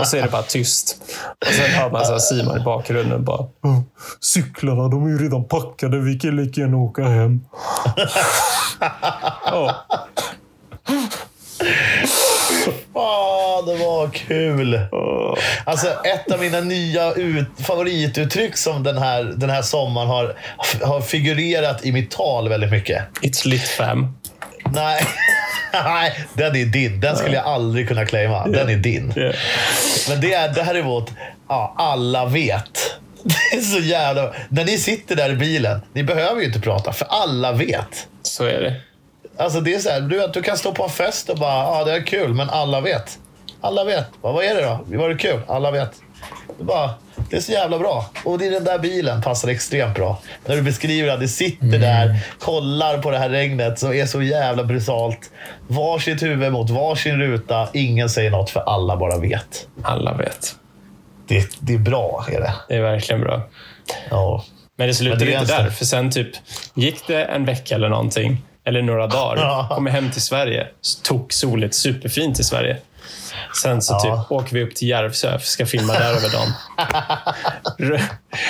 Och 0.00 0.06
så 0.06 0.16
är 0.16 0.22
det 0.22 0.28
bara 0.30 0.42
tyst. 0.42 0.96
Och 1.46 1.52
sen 1.52 1.70
hör 1.70 1.90
man 1.90 2.06
så 2.06 2.18
Simon 2.18 2.60
i 2.60 2.64
bakgrunden 2.64 3.24
bara, 3.24 3.40
"Oh, 3.42 3.80
cyklarna 4.20 4.88
de 4.88 5.06
är 5.06 5.10
ju 5.10 5.18
redan 5.24 5.44
packade, 5.48 5.98
vi 6.00 6.18
kan 6.18 6.36
lika 6.36 6.60
gärna 6.60 6.76
åka 6.76 7.02
hem. 7.04 7.40
Ja. 9.46 9.74
Ah, 13.80 13.84
var 13.84 14.08
kul. 14.08 14.80
Alltså, 15.64 15.86
ett 15.86 16.32
av 16.32 16.40
mina 16.40 16.60
nya 16.60 17.12
ut, 17.12 17.46
favorituttryck 17.58 18.56
som 18.56 18.82
den 18.82 18.98
här, 18.98 19.22
den 19.22 19.50
här 19.50 19.62
sommaren 19.62 20.08
har, 20.08 20.34
har 20.82 21.00
figurerat 21.00 21.84
i 21.84 21.92
mitt 21.92 22.10
tal 22.10 22.48
väldigt 22.48 22.70
mycket. 22.70 23.04
It's 23.22 23.48
lit 23.48 23.68
fam. 23.68 24.16
Nej, 24.64 25.00
Nej 25.72 26.26
den 26.34 26.56
är 26.56 26.64
din. 26.64 27.00
Den 27.00 27.16
skulle 27.16 27.34
jag 27.34 27.46
aldrig 27.46 27.88
kunna 27.88 28.06
claima. 28.06 28.46
Den 28.46 28.70
är 28.70 28.76
din. 28.76 29.12
Yeah. 29.16 29.34
Men 30.08 30.20
det, 30.20 30.32
är, 30.32 30.54
det 30.54 30.62
här 30.62 30.74
är 30.74 30.82
vårt 30.82 31.10
ja, 31.48 31.74
alla 31.76 32.26
vet. 32.26 32.96
Det 33.22 33.56
är 33.56 33.60
så 33.60 33.78
jävla... 33.78 34.32
När 34.48 34.64
ni 34.64 34.78
sitter 34.78 35.16
där 35.16 35.30
i 35.30 35.34
bilen, 35.34 35.80
ni 35.92 36.02
behöver 36.02 36.40
ju 36.40 36.46
inte 36.46 36.60
prata, 36.60 36.92
för 36.92 37.06
alla 37.10 37.52
vet. 37.52 38.08
Så 38.22 38.44
är 38.44 38.60
det. 38.60 38.74
Alltså 39.38 39.60
det 39.60 39.74
är 39.74 39.78
så 39.78 39.90
här, 39.90 40.00
du, 40.00 40.30
du 40.32 40.42
kan 40.42 40.56
stå 40.56 40.72
på 40.72 40.82
en 40.84 40.90
fest 40.90 41.28
och 41.28 41.38
bara, 41.38 41.62
ja 41.62 41.84
det 41.84 41.92
är 41.92 42.06
kul, 42.06 42.34
men 42.34 42.50
alla 42.50 42.80
vet. 42.80 43.18
Alla 43.60 43.84
vet. 43.84 44.06
Vad, 44.20 44.34
vad 44.34 44.44
är 44.44 44.54
det 44.54 44.62
då? 44.62 44.98
Var 44.98 45.08
det 45.08 45.16
kul? 45.16 45.40
Alla 45.46 45.70
vet. 45.70 45.90
Det, 46.56 46.62
är 46.62 46.64
bara, 46.66 46.90
det 47.30 47.36
är 47.36 47.40
så 47.40 47.52
jävla 47.52 47.78
bra. 47.78 48.10
Och 48.24 48.42
i 48.42 48.48
den 48.48 48.64
där 48.64 48.78
bilen 48.78 49.22
passar 49.22 49.48
extremt 49.48 49.94
bra. 49.94 50.18
När 50.46 50.56
du 50.56 50.62
beskriver 50.62 51.08
att 51.12 51.20
det 51.20 51.28
sitter 51.28 51.78
där, 51.78 52.18
kollar 52.38 52.98
på 52.98 53.10
det 53.10 53.18
här 53.18 53.30
regnet 53.30 53.78
som 53.78 53.92
är 53.92 54.06
så 54.06 54.22
jävla 54.22 54.64
brutalt. 54.64 55.30
Varsitt 55.68 56.22
huvud 56.22 56.52
mot 56.52 56.70
varsin 56.70 57.18
ruta. 57.18 57.68
Ingen 57.72 58.08
säger 58.08 58.30
något 58.30 58.50
för 58.50 58.60
alla 58.60 58.96
bara 58.96 59.18
vet. 59.18 59.68
Alla 59.82 60.12
vet. 60.14 60.54
Det, 61.28 61.48
det 61.60 61.74
är 61.74 61.78
bra, 61.78 62.26
är 62.28 62.40
det. 62.40 62.52
Det 62.68 62.74
är 62.76 62.82
verkligen 62.82 63.20
bra. 63.20 63.42
Ja. 64.10 64.44
Men 64.76 64.88
det 64.88 64.94
slutade 64.94 65.24
Men 65.24 65.32
det 65.32 65.38
är 65.38 65.40
inte 65.40 65.62
där, 65.62 65.70
för 65.70 65.84
sen 65.84 66.10
typ 66.10 66.28
gick 66.74 67.06
det 67.06 67.24
en 67.24 67.44
vecka 67.44 67.74
eller 67.74 67.88
någonting, 67.88 68.42
eller 68.64 68.82
några 68.82 69.06
dagar, 69.06 69.36
Ja. 69.42 69.68
kom 69.74 69.86
jag 69.86 69.92
hem 69.94 70.10
till 70.10 70.22
Sverige, 70.22 70.66
tog 71.04 71.32
soligt 71.32 71.74
superfint 71.74 72.40
i 72.40 72.44
Sverige. 72.44 72.76
Sen 73.62 73.82
så 73.82 73.92
Ja. 73.92 74.00
typ 74.22 74.32
åker 74.32 74.54
vi 74.54 74.62
upp 74.64 74.74
till 74.74 74.88
Järvsö, 74.88 75.38
ska 75.38 75.66
filma 75.66 75.92
där 75.92 76.12
över 76.12 76.28
dagen. 76.32 76.52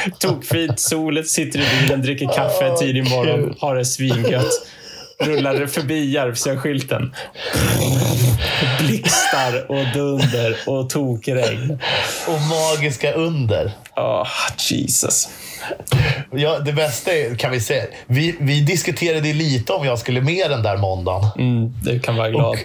Tokfint, 0.18 0.80
solet, 0.80 1.28
sitter 1.28 1.58
i 1.60 1.64
bilen, 1.80 2.02
dricker 2.02 2.26
kaffe 2.34 2.68
Åh, 2.70 2.78
tidig 2.78 3.10
morgon, 3.10 3.42
kul. 3.44 3.56
har 3.60 3.76
det 3.76 3.84
svingött. 3.84 4.50
Rullar 5.20 5.66
förbi 5.66 6.10
Järvsö-skylten. 6.10 7.14
Blixtar 8.80 9.70
och 9.70 9.84
dunder 9.94 10.56
och 10.66 10.90
tokregn. 10.90 11.78
Och 12.28 12.40
magiska 12.40 13.12
under. 13.12 13.72
Åh, 13.96 14.26
Jesus. 14.70 15.28
Ja, 16.32 16.58
det 16.58 16.72
bästa 16.72 17.12
är, 17.12 17.34
kan 17.34 17.50
vi 17.50 17.60
säga, 17.60 17.84
vi, 18.06 18.36
vi 18.40 18.60
diskuterade 18.60 19.32
lite 19.32 19.72
om 19.72 19.86
jag 19.86 19.98
skulle 19.98 20.20
med 20.20 20.50
den 20.50 20.62
där 20.62 20.76
måndagen. 20.76 21.28
Mm, 21.38 21.74
du 21.82 22.00
kan 22.00 22.16
vara 22.16 22.30
glad. 22.30 22.56
Ja, 22.56 22.62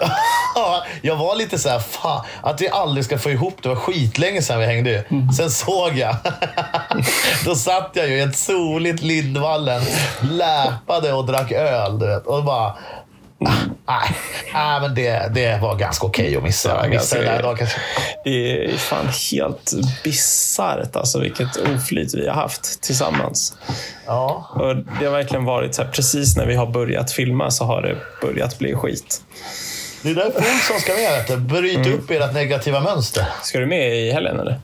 jag 1.02 1.16
var 1.16 1.36
lite 1.36 1.58
så 1.58 1.68
här, 1.68 1.78
fan, 1.78 2.24
att 2.42 2.60
vi 2.60 2.68
aldrig 2.68 3.04
ska 3.04 3.18
få 3.18 3.30
ihop 3.30 3.56
det. 3.62 3.68
var 3.68 3.76
skitlänge 3.76 4.42
sedan 4.42 4.60
vi 4.60 4.66
hängde. 4.66 4.90
ju. 4.90 5.02
Sen 5.36 5.50
såg 5.50 5.98
jag. 5.98 6.16
Då 7.44 7.54
satt 7.54 7.90
jag 7.92 8.08
ju 8.08 8.16
i 8.16 8.20
ett 8.20 8.36
soligt 8.36 9.02
Lindvallen, 9.02 9.82
läpade 10.20 11.12
och 11.12 11.26
drack 11.26 11.52
öl. 11.52 11.98
Du 11.98 12.06
vet, 12.06 12.26
och 12.26 12.44
bara... 12.44 12.74
Nej, 13.40 14.16
nej, 14.54 14.80
men 14.80 14.94
det, 14.94 15.34
det 15.34 15.58
var 15.62 15.76
ganska 15.76 16.06
okej 16.06 16.36
att 16.36 16.42
missa. 16.42 16.86
Missa 16.88 17.18
där 17.18 17.42
dagen 17.42 17.56
kanske. 17.56 17.78
Det 18.24 18.64
är 18.64 18.76
fan 18.76 19.08
helt 19.32 19.72
bisarrt 20.04 20.96
alltså, 20.96 21.20
vilket 21.20 21.56
oflyt 21.56 22.14
vi 22.14 22.28
har 22.28 22.34
haft 22.34 22.82
tillsammans. 22.82 23.54
Ja. 24.06 24.50
Och 24.54 24.76
det 24.76 25.04
har 25.04 25.12
verkligen 25.12 25.44
varit 25.44 25.74
så 25.74 25.82
här, 25.82 25.90
precis 25.90 26.36
när 26.36 26.46
vi 26.46 26.54
har 26.54 26.66
börjat 26.66 27.12
filma 27.12 27.50
så 27.50 27.64
har 27.64 27.82
det 27.82 27.96
börjat 28.26 28.58
bli 28.58 28.74
skit. 28.74 29.22
Det 30.02 30.10
är 30.10 30.14
därför 30.14 30.38
Olsson 30.38 30.80
ska 30.80 30.92
med. 30.92 31.24
Du. 31.28 31.36
Bryta 31.36 31.90
upp 31.90 32.10
ert 32.10 32.34
negativa 32.34 32.80
mönster. 32.80 33.26
Ska 33.42 33.58
du 33.58 33.66
med 33.66 33.96
i 33.96 34.12
helgen 34.12 34.40
eller? 34.40 34.60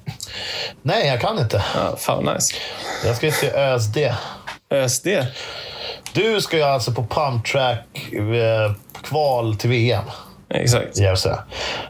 Nej, 0.82 1.06
jag 1.06 1.20
kan 1.20 1.38
inte. 1.38 1.64
Ja, 1.74 1.96
fan 1.96 2.24
nice. 2.24 2.54
Jag 3.04 3.16
ska 3.16 3.30
till 3.30 3.48
ÖSD. 3.48 3.98
ÖSD? 4.70 5.06
Du 6.16 6.40
ska 6.40 6.56
ju 6.56 6.62
alltså 6.62 6.92
på 6.92 7.06
pump 7.06 7.44
track 7.44 8.12
eh, 8.12 8.72
kval 9.02 9.56
till 9.56 9.70
VM. 9.70 10.04
Exakt. 10.48 10.98
Järvsö. 10.98 11.36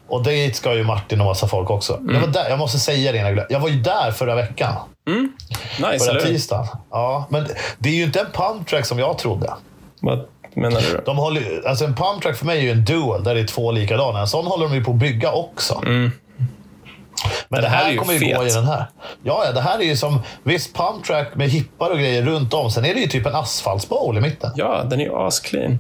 Och 0.07 0.23
dit 0.23 0.57
ska 0.57 0.75
ju 0.75 0.85
Martin 0.85 1.21
och 1.21 1.27
massa 1.27 1.49
folk 1.49 1.71
också. 1.71 2.01
Jag, 2.13 2.21
var 2.21 2.29
där, 2.29 2.49
jag 2.49 2.59
måste 2.59 2.79
säga 2.79 3.13
det 3.13 3.19
innan 3.19 3.41
jag 3.49 3.61
var 3.61 3.69
ju 3.69 3.81
där 3.81 4.11
förra 4.11 4.35
veckan. 4.35 4.75
Nice, 5.79 6.05
Förra 6.05 6.11
eller 6.11 6.21
tisdagen. 6.21 6.67
Ja, 6.91 7.27
men 7.31 7.47
det 7.79 7.89
är 7.89 7.95
ju 7.95 8.03
inte 8.03 8.21
en 8.21 8.27
pump 8.33 8.69
track 8.69 8.87
som 8.87 8.99
jag 8.99 9.19
trodde. 9.19 9.55
Vad 10.01 10.25
menar 10.55 10.81
du? 10.81 10.97
då? 10.97 11.03
De 11.05 11.17
håller, 11.17 11.69
alltså 11.69 11.85
en 11.85 11.95
pump 11.95 12.23
track 12.23 12.37
för 12.37 12.47
mig 12.47 12.59
är 12.59 12.63
ju 12.63 12.71
en 12.71 12.85
dual 12.85 13.25
där 13.25 13.35
det 13.35 13.41
är 13.41 13.47
två 13.47 13.73
likadana. 13.73 14.21
En 14.21 14.29
sån 14.29 14.47
håller 14.47 14.69
de 14.69 14.75
ju 14.75 14.85
på 14.85 14.91
att 14.91 14.97
bygga 14.97 15.33
också. 15.33 15.83
Men 17.49 17.63
det 17.63 17.69
här 17.69 17.77
här, 17.77 17.87
är 17.87 17.93
ju 17.93 17.99
kommer 17.99 18.13
ju 18.13 18.35
gå 18.35 18.47
i 18.47 18.51
den 18.51 18.67
här. 18.67 18.87
Ja, 19.23 19.43
ja, 19.45 19.53
det 19.53 19.61
här 19.61 19.79
är 19.79 19.83
ju 19.83 19.97
som 19.97 20.23
visst 20.43 20.77
pump 20.77 21.05
track 21.05 21.35
med 21.35 21.51
hippar 21.51 21.91
och 21.91 21.99
grejer 21.99 22.23
runt 22.23 22.55
om. 22.55 22.71
Sen 22.71 22.85
är 22.85 22.95
det 22.95 23.01
ju 23.01 23.07
typ 23.07 23.27
en 23.27 23.35
asfaltsbowl 23.35 24.19
i 24.19 24.21
mitten. 24.21 24.53
Ja, 24.55 24.85
den 24.85 25.01
är 25.01 25.05
ju 25.05 25.17
asclean. 25.17 25.79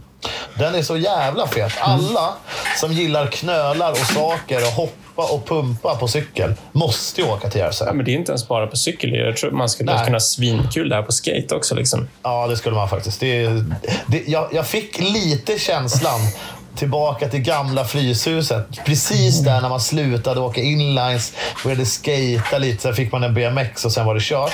Den 0.55 0.75
är 0.75 0.83
så 0.83 0.97
jävla 0.97 1.47
fet. 1.47 1.73
Alla 1.81 2.35
som 2.77 2.93
gillar 2.93 3.27
knölar 3.27 3.91
och 3.91 3.97
saker 3.97 4.57
och 4.57 4.73
hoppa 4.73 5.33
och 5.35 5.47
pumpa 5.49 5.95
på 5.95 6.09
cykel 6.09 6.55
måste 6.73 7.21
ju 7.21 7.27
åka 7.27 7.51
till 7.51 7.61
Järvsö. 7.61 7.85
Ja, 7.85 7.93
men 7.93 8.05
det 8.05 8.11
är 8.11 8.15
inte 8.15 8.33
ens 8.33 8.49
bara 8.49 8.67
på 8.67 8.77
cykel. 8.77 9.15
Jag 9.15 9.37
tror 9.37 9.51
man 9.51 9.69
skulle 9.69 9.95
Nej. 9.95 10.05
kunna 10.05 10.21
svinkul 10.21 10.89
där 10.89 11.03
på 11.03 11.13
skate 11.13 11.55
också. 11.55 11.75
Liksom. 11.75 12.09
Ja, 12.23 12.47
det 12.47 12.57
skulle 12.57 12.77
man 12.77 12.89
faktiskt. 12.89 13.21
Det, 13.21 13.49
det, 14.07 14.23
jag, 14.27 14.49
jag 14.53 14.67
fick 14.67 15.01
lite 15.01 15.59
känslan 15.59 16.21
tillbaka 16.77 17.29
till 17.29 17.41
gamla 17.41 17.85
Fryshuset. 17.85 18.67
Precis 18.85 19.41
där 19.41 19.61
när 19.61 19.69
man 19.69 19.81
slutade 19.81 20.41
åka 20.41 20.61
inlines, 20.61 21.33
började 21.65 21.87
skata 21.87 22.59
lite, 22.59 22.83
sen 22.83 22.95
fick 22.95 23.13
man 23.13 23.23
en 23.23 23.35
BMX 23.35 23.85
och 23.85 23.93
sen 23.93 24.07
var 24.07 24.15
det 24.15 24.21
kört. 24.23 24.53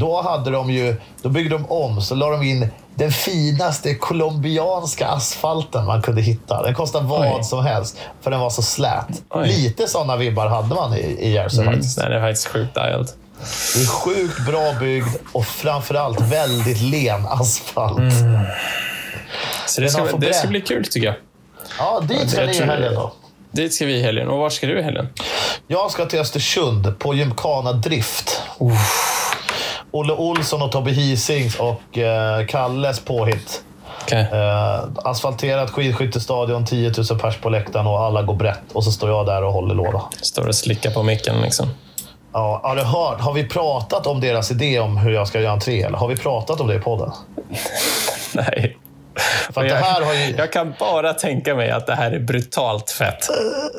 Då 0.00 0.22
hade 0.22 0.50
de 0.50 0.70
ju, 0.70 0.96
då 1.22 1.28
byggde 1.28 1.50
de 1.50 1.66
om, 1.70 2.02
så 2.02 2.14
la 2.14 2.30
de 2.30 2.42
in 2.42 2.68
den 2.94 3.12
finaste 3.12 3.94
colombianska 3.94 5.06
asfalten 5.08 5.86
man 5.86 6.02
kunde 6.02 6.22
hitta. 6.22 6.62
Den 6.62 6.74
kostade 6.74 7.06
vad 7.06 7.36
Oj. 7.36 7.44
som 7.44 7.64
helst, 7.64 7.98
för 8.20 8.30
den 8.30 8.40
var 8.40 8.50
så 8.50 8.62
slät. 8.62 9.22
Oj. 9.30 9.48
Lite 9.48 9.88
sådana 9.88 10.16
vibbar 10.16 10.46
hade 10.46 10.74
man 10.74 10.94
i, 10.94 11.00
i 11.00 11.32
Järvsö 11.32 11.64
faktiskt. 11.64 11.98
Den 11.98 12.12
är 12.12 12.20
faktiskt 12.20 12.48
sjukt 12.48 12.74
dialed. 12.74 13.08
Det 13.74 13.82
är 13.82 13.86
sjukt 13.86 14.46
bra 14.46 14.72
byggd 14.80 15.08
och 15.32 15.46
framförallt 15.46 16.20
väldigt 16.20 16.80
len 16.80 17.26
asfalt. 17.26 18.12
Så 19.66 19.80
det 19.80 19.88
ska, 19.88 20.16
det 20.16 20.34
ska 20.34 20.48
bli 20.48 20.60
kul 20.60 20.84
tycker 20.84 21.06
jag. 21.06 21.16
Ja, 21.78 22.00
dit 22.00 22.30
ska 22.30 22.40
Jag 22.40 22.50
ni 22.50 22.56
i 22.56 22.62
helgen 22.62 22.94
då. 22.94 23.12
Dit 23.50 23.74
ska 23.74 23.86
vi 23.86 23.96
i 23.96 24.02
helgen. 24.02 24.28
Och 24.28 24.38
var 24.38 24.50
ska 24.50 24.66
du 24.66 24.78
i 24.78 24.82
helgen? 24.82 25.08
Jag 25.66 25.90
ska 25.90 26.06
till 26.06 26.18
Östersund 26.18 26.98
på 26.98 27.14
Gymkhana 27.14 27.72
Drift. 27.72 28.42
Olle 29.90 30.12
Olsson 30.12 30.62
och 30.62 30.72
Tobbe 30.72 30.90
Hisings 30.90 31.56
och 31.56 31.98
eh, 31.98 32.46
Kalles 32.46 33.00
påhitt. 33.00 33.62
Okej. 34.02 34.28
Eh, 34.32 34.84
asfalterat 34.96 35.70
skidskyttestadion, 35.70 36.64
10 36.64 36.92
000 37.10 37.18
pers 37.18 37.36
på 37.36 37.50
läktaren 37.50 37.86
och 37.86 38.00
alla 38.00 38.22
går 38.22 38.34
brett. 38.34 38.72
Och 38.72 38.84
så 38.84 38.92
står 38.92 39.10
jag 39.10 39.26
där 39.26 39.42
och 39.44 39.52
håller 39.52 39.74
låda. 39.74 40.02
Står 40.22 40.48
och 40.48 40.54
slickar 40.54 40.90
på 40.90 41.02
micken 41.02 41.40
liksom. 41.40 41.68
Ja, 42.32 42.60
har 42.64 42.76
du 42.76 42.82
hört? 42.82 43.20
Har 43.20 43.32
vi 43.32 43.44
pratat 43.44 44.06
om 44.06 44.20
deras 44.20 44.50
idé 44.50 44.80
om 44.80 44.96
hur 44.96 45.10
jag 45.10 45.28
ska 45.28 45.40
göra 45.40 45.52
entré? 45.52 45.82
Eller 45.82 45.98
har 45.98 46.08
vi 46.08 46.16
pratat 46.16 46.60
om 46.60 46.66
det 46.66 46.74
i 46.74 46.78
podden? 46.78 47.12
Nej. 48.32 48.75
För 49.52 49.60
att 49.64 49.68
det 49.68 49.74
här 49.74 50.02
har 50.02 50.14
ju... 50.14 50.34
Jag 50.38 50.52
kan 50.52 50.74
bara 50.80 51.12
tänka 51.14 51.54
mig 51.54 51.70
att 51.70 51.86
det 51.86 51.94
här 51.94 52.10
är 52.10 52.18
brutalt 52.18 52.90
fett. 52.90 53.28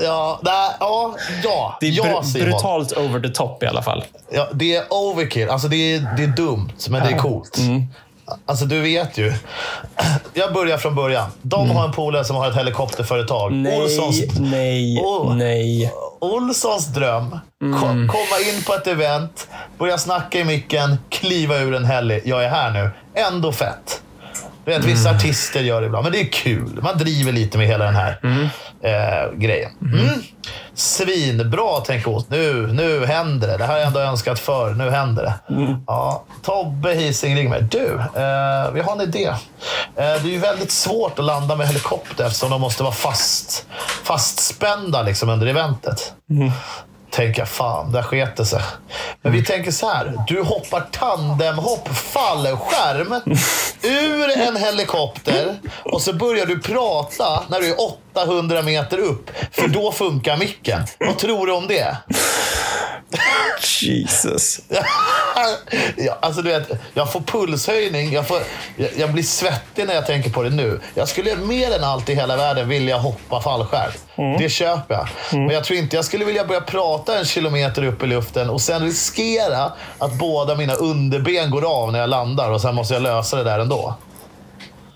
Ja, 0.04 0.39
nej, 0.43 0.71
ja, 0.80 1.15
ja, 1.43 1.78
Det 1.82 1.88
är 1.88 1.91
ja 1.91 2.04
br- 2.04 2.23
Simon. 2.23 2.50
brutalt 2.50 2.91
over 2.97 3.19
the 3.19 3.30
top 3.30 3.63
i 3.63 3.67
alla 3.67 3.82
fall. 3.82 4.04
Ja, 4.32 4.47
det 4.54 4.76
är 4.76 4.84
overkill. 4.89 5.50
Alltså 5.50 5.67
det 5.67 5.95
är, 5.95 6.13
det 6.17 6.23
är 6.23 6.28
dumt, 6.28 6.69
men 6.89 7.04
det 7.08 7.13
är 7.13 7.17
coolt. 7.17 7.58
Alltså 8.45 8.65
du 8.65 8.82
vet 8.82 9.17
ju. 9.17 9.34
Jag 10.34 10.54
börjar 10.54 10.78
från 10.78 10.95
början. 10.95 11.30
De 11.41 11.69
har 11.71 11.86
en 11.86 11.91
polare 11.91 12.23
som 12.26 12.36
har 12.36 12.50
ett 12.50 12.56
helikopterföretag. 12.56 13.54
Nej, 13.54 13.82
Olssons, 13.82 14.21
nej, 14.39 15.02
Åh. 15.06 15.36
nej. 15.36 15.91
Olssons 16.19 16.88
dröm. 16.88 17.30
Ko- 17.60 17.80
Komma 17.88 18.39
in 18.56 18.63
på 18.67 18.73
ett 18.73 18.88
event, 18.88 19.47
börja 19.78 19.97
snacka 19.97 20.39
i 20.39 20.43
micken, 20.43 20.97
kliva 21.10 21.58
ur 21.58 21.76
en 21.76 21.86
heli. 21.86 22.21
Jag 22.26 22.43
är 22.43 22.50
här 22.50 22.71
nu. 22.71 22.89
Ändå 23.15 23.52
fett. 23.52 24.02
Vet, 24.67 24.84
vissa 24.84 25.10
artister 25.12 25.62
gör 25.62 25.82
det 25.82 25.88
ibland, 25.88 26.03
men 26.03 26.12
det 26.12 26.21
är 26.21 26.32
kul. 26.32 26.80
Man 26.84 26.97
driver 26.97 27.32
lite 27.32 27.58
med 27.58 27.67
hela 27.67 27.86
den 27.86 27.95
här 27.95 28.19
eh, 28.84 29.38
grejen. 29.38 29.71
Mm. 29.82 30.10
Svinbra, 30.73 31.80
tänker 31.80 32.12
hon. 32.12 32.23
Nu, 32.30 32.67
nu 32.73 33.06
händer 33.06 33.47
det. 33.47 33.58
Det 33.58 33.63
här 33.63 33.71
har 33.71 33.80
jag 33.80 33.88
ändå 33.88 33.99
önskat 33.99 34.39
för. 34.39 34.73
Nu 34.73 34.89
händer 34.89 35.23
det. 35.23 35.34
Ja, 35.88 36.23
Tobbe 36.43 36.93
Hising 36.93 37.36
ringer 37.36 37.49
mig. 37.49 37.62
Du, 37.71 37.93
eh, 37.93 38.71
vi 38.73 38.82
har 38.82 38.91
en 38.91 39.01
idé. 39.01 39.25
Eh, 39.25 39.36
det 39.95 40.03
är 40.03 40.25
ju 40.25 40.39
väldigt 40.39 40.71
svårt 40.71 41.19
att 41.19 41.25
landa 41.25 41.56
med 41.56 41.67
helikopter 41.67 42.25
eftersom 42.25 42.49
de 42.49 42.62
måste 42.62 42.84
vara 42.84 42.93
fast, 42.93 43.65
fastspända 44.03 45.01
liksom, 45.03 45.30
under 45.30 45.47
eventet. 45.47 46.13
Tänker 47.17 47.41
jag, 47.41 47.49
fan, 47.49 47.91
där 47.91 48.01
sket 48.03 48.36
det 48.36 48.45
sig. 48.45 48.62
Men 49.21 49.32
vi 49.32 49.43
tänker 49.43 49.71
så 49.71 49.89
här. 49.89 50.23
Du 50.27 50.41
hoppar 50.41 50.82
tandemhopp 50.91 51.89
fallskärm 51.95 53.21
ur 53.82 54.38
en 54.47 54.56
helikopter 54.56 55.58
och 55.86 56.01
så 56.01 56.13
börjar 56.13 56.45
du 56.45 56.60
prata 56.60 57.43
när 57.49 57.60
du 57.62 57.69
är 57.69 57.75
800 58.13 58.62
meter 58.62 58.97
upp. 58.97 59.30
För 59.51 59.67
då 59.67 59.91
funkar 59.91 60.38
micken. 60.38 60.82
Vad 60.99 61.17
tror 61.17 61.47
du 61.47 61.53
om 61.53 61.67
det? 61.67 61.97
Jesus. 63.82 64.60
ja, 65.98 66.17
alltså 66.22 66.41
du 66.41 66.50
vet, 66.50 66.70
jag 66.93 67.12
får 67.13 67.22
pulshöjning. 67.22 68.12
Jag, 68.13 68.28
får, 68.28 68.39
jag, 68.76 68.89
jag 68.98 69.13
blir 69.13 69.24
svettig 69.24 69.88
när 69.88 69.93
jag 69.93 70.06
tänker 70.06 70.30
på 70.30 70.43
det 70.43 70.50
nu. 70.50 70.80
Jag 70.93 71.08
skulle 71.08 71.36
mer 71.36 71.76
än 71.76 71.84
allt 71.84 72.10
i 72.10 72.15
hela 72.15 72.38
världen 72.38 72.70
vilja 72.70 72.98
hoppa 72.98 73.41
fallskärm. 73.41 73.91
Det 74.39 74.50
köper 74.50 74.96
jag. 74.96 75.08
Men 75.32 75.50
jag 75.50 75.63
tror 75.63 75.80
inte 75.80 75.96
jag 75.96 76.06
skulle 76.06 76.26
vilja 76.26 76.46
börja 76.46 76.62
prata 76.62 77.20
en 77.20 77.26
kilometer 77.26 77.84
upp 77.84 78.04
i 78.04 78.08
luften 78.08 78.50
och 78.50 78.62
sen 78.62 78.84
riskera 78.86 79.72
att 79.98 80.13
båda 80.13 80.56
mina 80.56 80.74
underben 80.74 81.52
går 81.52 81.65
av 81.82 81.91
när 81.91 82.00
jag 82.00 82.10
landar 82.10 82.52
och 82.52 82.62
sen 82.62 82.76
måste 82.76 82.93
jag 82.93 83.04
lösa 83.04 83.38
det 83.38 83.43
där 83.43 83.60
ändå. 83.60 83.96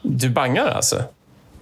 Du 0.01 0.29
bangar 0.29 0.67
alltså? 0.67 1.03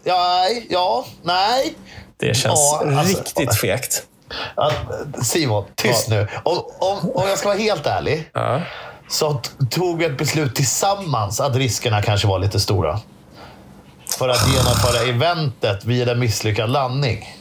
Ja, 0.04 0.46
ja, 0.70 1.06
nej. 1.24 1.74
Det 2.18 2.34
känns 2.34 2.60
Ja, 2.60 2.84
alltså- 2.86 3.18
riktigt 3.18 3.56
fegt. 3.56 4.04
Simon, 5.24 5.66
tyst 5.76 6.10
nu. 6.10 6.28
Om, 6.44 6.58
om, 6.80 7.12
om 7.16 7.30
jag 7.30 7.38
ska 7.38 7.48
vara 7.48 7.58
helt 7.58 7.86
ärlig. 7.86 8.30
Ja. 8.34 8.62
så 9.12 9.42
tog 9.72 9.98
vi 9.98 10.06
ett 10.06 10.18
beslut 10.18 10.56
tillsammans 10.56 11.40
att 11.40 11.56
riskerna 11.56 12.02
kanske 12.02 12.28
var 12.28 12.40
lite 12.40 12.60
stora. 12.60 13.00
För 14.18 14.30
att 14.30 14.48
genomföra 14.54 15.10
eventet 15.10 15.86
vid 15.86 16.10
en 16.10 16.20
misslyckad 16.20 16.70
landning. 16.70 17.38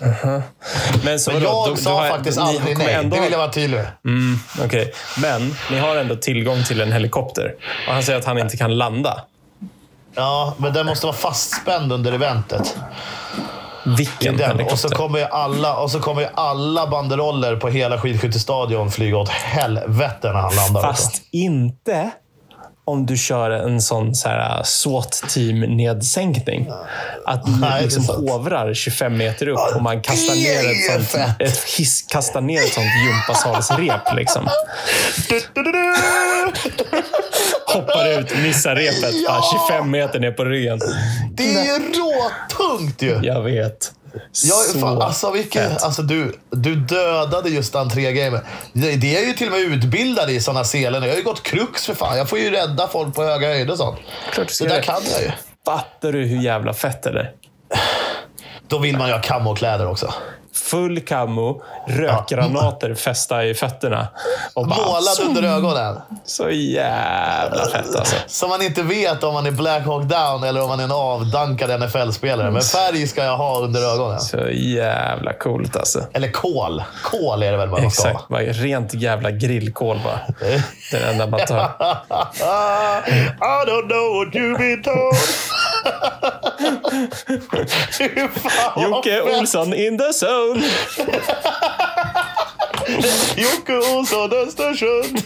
Men, 1.04 1.20
så 1.20 1.30
Men 1.32 1.42
jag 1.42 1.76
Du- 1.76 1.82
sa 1.82 1.90
du 1.90 1.96
har- 1.96 2.08
faktiskt 2.08 2.38
aldrig 2.38 2.78
nej. 2.78 2.94
ändå- 2.94 3.16
Det 3.16 3.22
vill 3.22 3.32
jag 3.32 3.38
vara 3.38 3.50
tydlig 3.52 3.76
med. 3.76 3.86
Mm, 4.04 4.38
Okej, 4.64 4.92
men 5.18 5.56
ni 5.70 5.78
har 5.78 5.96
ändå 5.96 6.16
tillgång 6.16 6.64
till 6.64 6.80
en 6.80 6.92
helikopter. 6.92 7.54
Och 7.88 7.94
han 7.94 8.02
säger 8.02 8.18
att 8.18 8.24
han 8.24 8.38
inte 8.38 8.56
kan 8.56 8.76
landa. 8.78 9.20
Ja, 10.14 10.54
men 10.56 10.72
den 10.72 10.86
måste 10.86 11.06
vara 11.06 11.16
fastspänd 11.16 11.92
under 11.92 12.12
eventet. 12.12 12.76
Vilken 13.96 14.36
Den. 14.36 14.50
helikopter? 14.50 14.72
Och 14.72 14.78
så 14.78 14.88
kommer 14.88 15.18
ju 15.18 15.24
alla, 15.24 15.76
och 15.76 15.90
så 15.90 16.00
kommer 16.00 16.22
ju 16.22 16.28
alla 16.34 16.86
banderoller 16.86 17.56
på 17.56 17.68
hela 17.68 18.00
skidskyttestadion 18.00 18.90
flyga 18.90 19.18
åt 19.18 19.28
helvete 19.28 20.32
när 20.32 20.40
han 20.40 20.56
landar. 20.56 20.80
också. 20.80 21.02
Fast 21.02 21.22
inte 21.30 22.10
om 22.88 23.06
du 23.06 23.16
kör 23.16 23.50
en 23.50 23.80
sån 23.80 24.14
så 24.14 24.28
här 24.28 24.62
SWAT-team-nedsänkning. 24.64 26.70
Att 27.26 27.46
Nej, 27.46 27.60
det 27.60 27.66
är 27.66 27.82
liksom 27.82 28.04
hovrar 28.04 28.74
25 28.74 29.16
meter 29.16 29.48
upp 29.48 29.58
och 29.76 29.82
man 29.82 30.02
kastar 30.02 30.34
det 30.34 30.40
ner 30.40 30.64
är 30.64 30.70
ett 30.70 30.92
sånt, 30.92 31.08
fett. 31.08 31.42
ett 31.42 31.64
hiss, 31.64 32.02
kastar 32.02 32.40
ner 32.40 32.60
ett 32.60 32.72
sånt 32.72 32.86
gympasalsrep. 33.06 34.14
Liksom. 34.16 34.48
Hoppar 37.74 38.18
ut, 38.20 38.36
missar 38.36 38.76
repet. 38.76 39.14
Ja! 39.14 39.28
Bara 39.28 39.68
25 39.68 39.90
meter 39.90 40.20
ner 40.20 40.30
på 40.30 40.44
ryggen. 40.44 40.80
Det 41.32 41.54
är 41.54 41.64
ju 41.64 41.92
råtungt 41.92 43.02
ju! 43.02 43.20
Jag 43.22 43.42
vet. 43.42 43.92
Jag, 44.44 44.80
fan, 44.80 45.02
alltså, 45.02 45.30
vilken, 45.30 45.72
alltså 45.72 46.02
du, 46.02 46.38
du 46.50 46.74
dödade 46.74 47.48
just 47.48 47.74
entré-gamen. 47.74 48.40
Det, 48.72 48.96
det 48.96 49.16
är 49.16 49.26
ju 49.26 49.32
till 49.32 49.46
och 49.46 49.52
med 49.52 49.60
utbildad 49.60 50.30
i 50.30 50.40
sådana 50.40 50.64
scener. 50.64 51.00
Jag 51.00 51.08
har 51.08 51.16
ju 51.16 51.22
gått 51.22 51.42
krux 51.42 51.86
för 51.86 51.94
fan. 51.94 52.18
Jag 52.18 52.28
får 52.28 52.38
ju 52.38 52.50
rädda 52.50 52.88
folk 52.88 53.14
på 53.14 53.24
höga 53.24 53.48
höjder 53.48 53.72
och 53.72 53.78
sånt. 53.78 53.98
Klart 54.32 54.58
Det 54.60 54.68
där 54.68 54.82
kan 54.82 55.02
jag 55.12 55.22
ju. 55.22 55.30
Fattar 55.66 56.12
du 56.12 56.24
hur 56.24 56.42
jävla 56.42 56.74
fett 56.74 57.02
det 57.02 57.10
är? 57.10 57.32
Då 58.68 58.78
vill 58.78 58.96
man 58.98 59.08
ju 59.08 59.14
ha 59.14 59.20
kamokläder 59.20 59.86
också. 59.86 60.14
Full 60.62 61.00
camo, 61.00 61.62
rökgranater 61.86 62.94
fästa 62.94 63.44
i 63.44 63.54
fötterna. 63.54 64.08
Och 64.54 64.68
bara, 64.68 64.86
Målad 64.86 65.04
så, 65.04 65.22
under 65.22 65.42
ögonen. 65.42 66.00
så 66.24 66.50
jävla 66.50 67.66
fett 67.66 67.96
alltså. 67.96 68.16
Så 68.26 68.48
man 68.48 68.62
inte 68.62 68.82
vet 68.82 69.22
om 69.24 69.34
man 69.34 69.46
är 69.46 69.50
Black 69.50 69.86
Hawk 69.86 70.04
Down 70.04 70.44
eller 70.44 70.62
om 70.62 70.68
man 70.68 70.80
är 70.80 70.84
en 70.84 70.92
avdankad 70.92 71.70
NFL-spelare. 71.82 72.50
Men 72.50 72.62
färg 72.62 73.06
ska 73.08 73.24
jag 73.24 73.36
ha 73.36 73.58
under 73.58 73.94
ögonen. 73.94 74.20
Så 74.20 74.48
jävla 74.50 75.32
coolt 75.32 75.76
alltså. 75.76 76.04
Eller 76.12 76.30
kol. 76.30 76.82
Kol 77.02 77.42
är 77.42 77.52
det 77.52 77.58
väl 77.58 77.68
man 77.68 77.90
ska 77.90 78.08
ha. 78.12 78.40
Exakt. 78.40 78.60
Rent 78.62 78.94
jävla 78.94 79.30
grillkol 79.30 80.00
bara. 80.04 80.20
Det 80.90 80.98
enda 81.10 81.26
man 81.26 81.40
tar. 81.40 81.58
I 83.40 83.64
don't 83.66 83.88
know 83.88 84.24
what 84.24 84.34
you've 84.34 84.58
been 84.58 84.82
told. 84.82 85.14
Fan 88.38 88.82
Jocke. 88.82 89.20
Olsson 89.22 89.74
in 89.74 89.98
the 89.98 90.12
zone. 90.12 90.62
Jocke 93.36 93.72
Olsson 93.96 94.32
Östersund. 94.32 95.22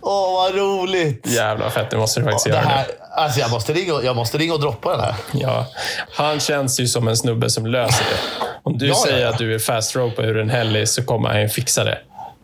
Åh, 0.00 0.32
vad 0.34 0.54
roligt. 0.54 1.26
Jävla 1.26 1.70
fett, 1.70 1.90
det 1.90 1.96
måste 1.96 2.20
du 2.20 2.24
faktiskt 2.24 2.44
Det 2.44 2.50
göra 2.50 2.60
här, 2.60 2.86
nu. 2.88 2.94
alltså 3.16 3.40
jag, 3.40 3.50
måste 3.50 3.72
ringa, 3.72 4.02
jag 4.02 4.16
måste 4.16 4.38
ringa 4.38 4.54
och 4.54 4.60
droppa 4.60 4.90
den 4.90 5.00
här. 5.00 5.14
Ja. 5.32 5.66
Han 6.14 6.40
känns 6.40 6.80
ju 6.80 6.86
som 6.88 7.08
en 7.08 7.16
snubbe 7.16 7.50
som 7.50 7.66
löser 7.66 8.04
det. 8.04 8.46
Om 8.62 8.78
du 8.78 8.86
Ja, 8.86 8.94
ja, 8.98 9.02
säger 9.10 9.24
ja. 9.24 9.28
att 9.30 9.38
du 9.38 9.54
är 9.54 9.58
fast 9.58 9.96
rope 9.96 10.22
ur 10.22 10.38
en 10.40 10.50
helg 10.50 10.86
så 10.86 11.04
kommer 11.04 11.28
han 11.28 11.40
ju 11.40 11.48
fixa 11.48 11.84
det. 11.84 11.98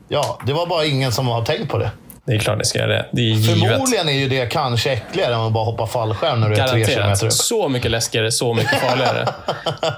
Ja, 0.08 0.38
det 0.46 0.52
var 0.52 0.66
bara 0.66 0.84
ingen 0.84 1.12
som 1.12 1.26
har 1.28 1.44
tänkt 1.44 1.70
på 1.70 1.78
det. 1.78 1.90
Det 2.24 2.32
är 2.32 2.38
klart 2.38 2.58
ni 2.58 2.64
ska 2.64 2.78
göra 2.78 2.92
det. 2.92 3.06
Det 3.12 3.30
är. 3.30 3.34
Förmodligen 3.34 4.08
är 4.08 4.12
ju 4.12 4.28
det 4.28 4.46
kanske 4.46 4.92
äckligare 4.92 5.34
än 5.34 5.40
att 5.40 5.52
bara 5.52 5.64
hoppa 5.64 5.86
fallskärm 5.86 6.40
när 6.40 6.48
du 6.48 6.54
är 6.56 6.68
tre 6.68 6.68
kilometer 6.68 6.96
Garanterat. 6.96 7.22
upp. 7.22 7.32
Så 7.32 7.68
mycket 7.68 7.90
läskigare, 7.90 8.32
så 8.32 8.54
mycket 8.54 8.80
farligare. 8.80 9.28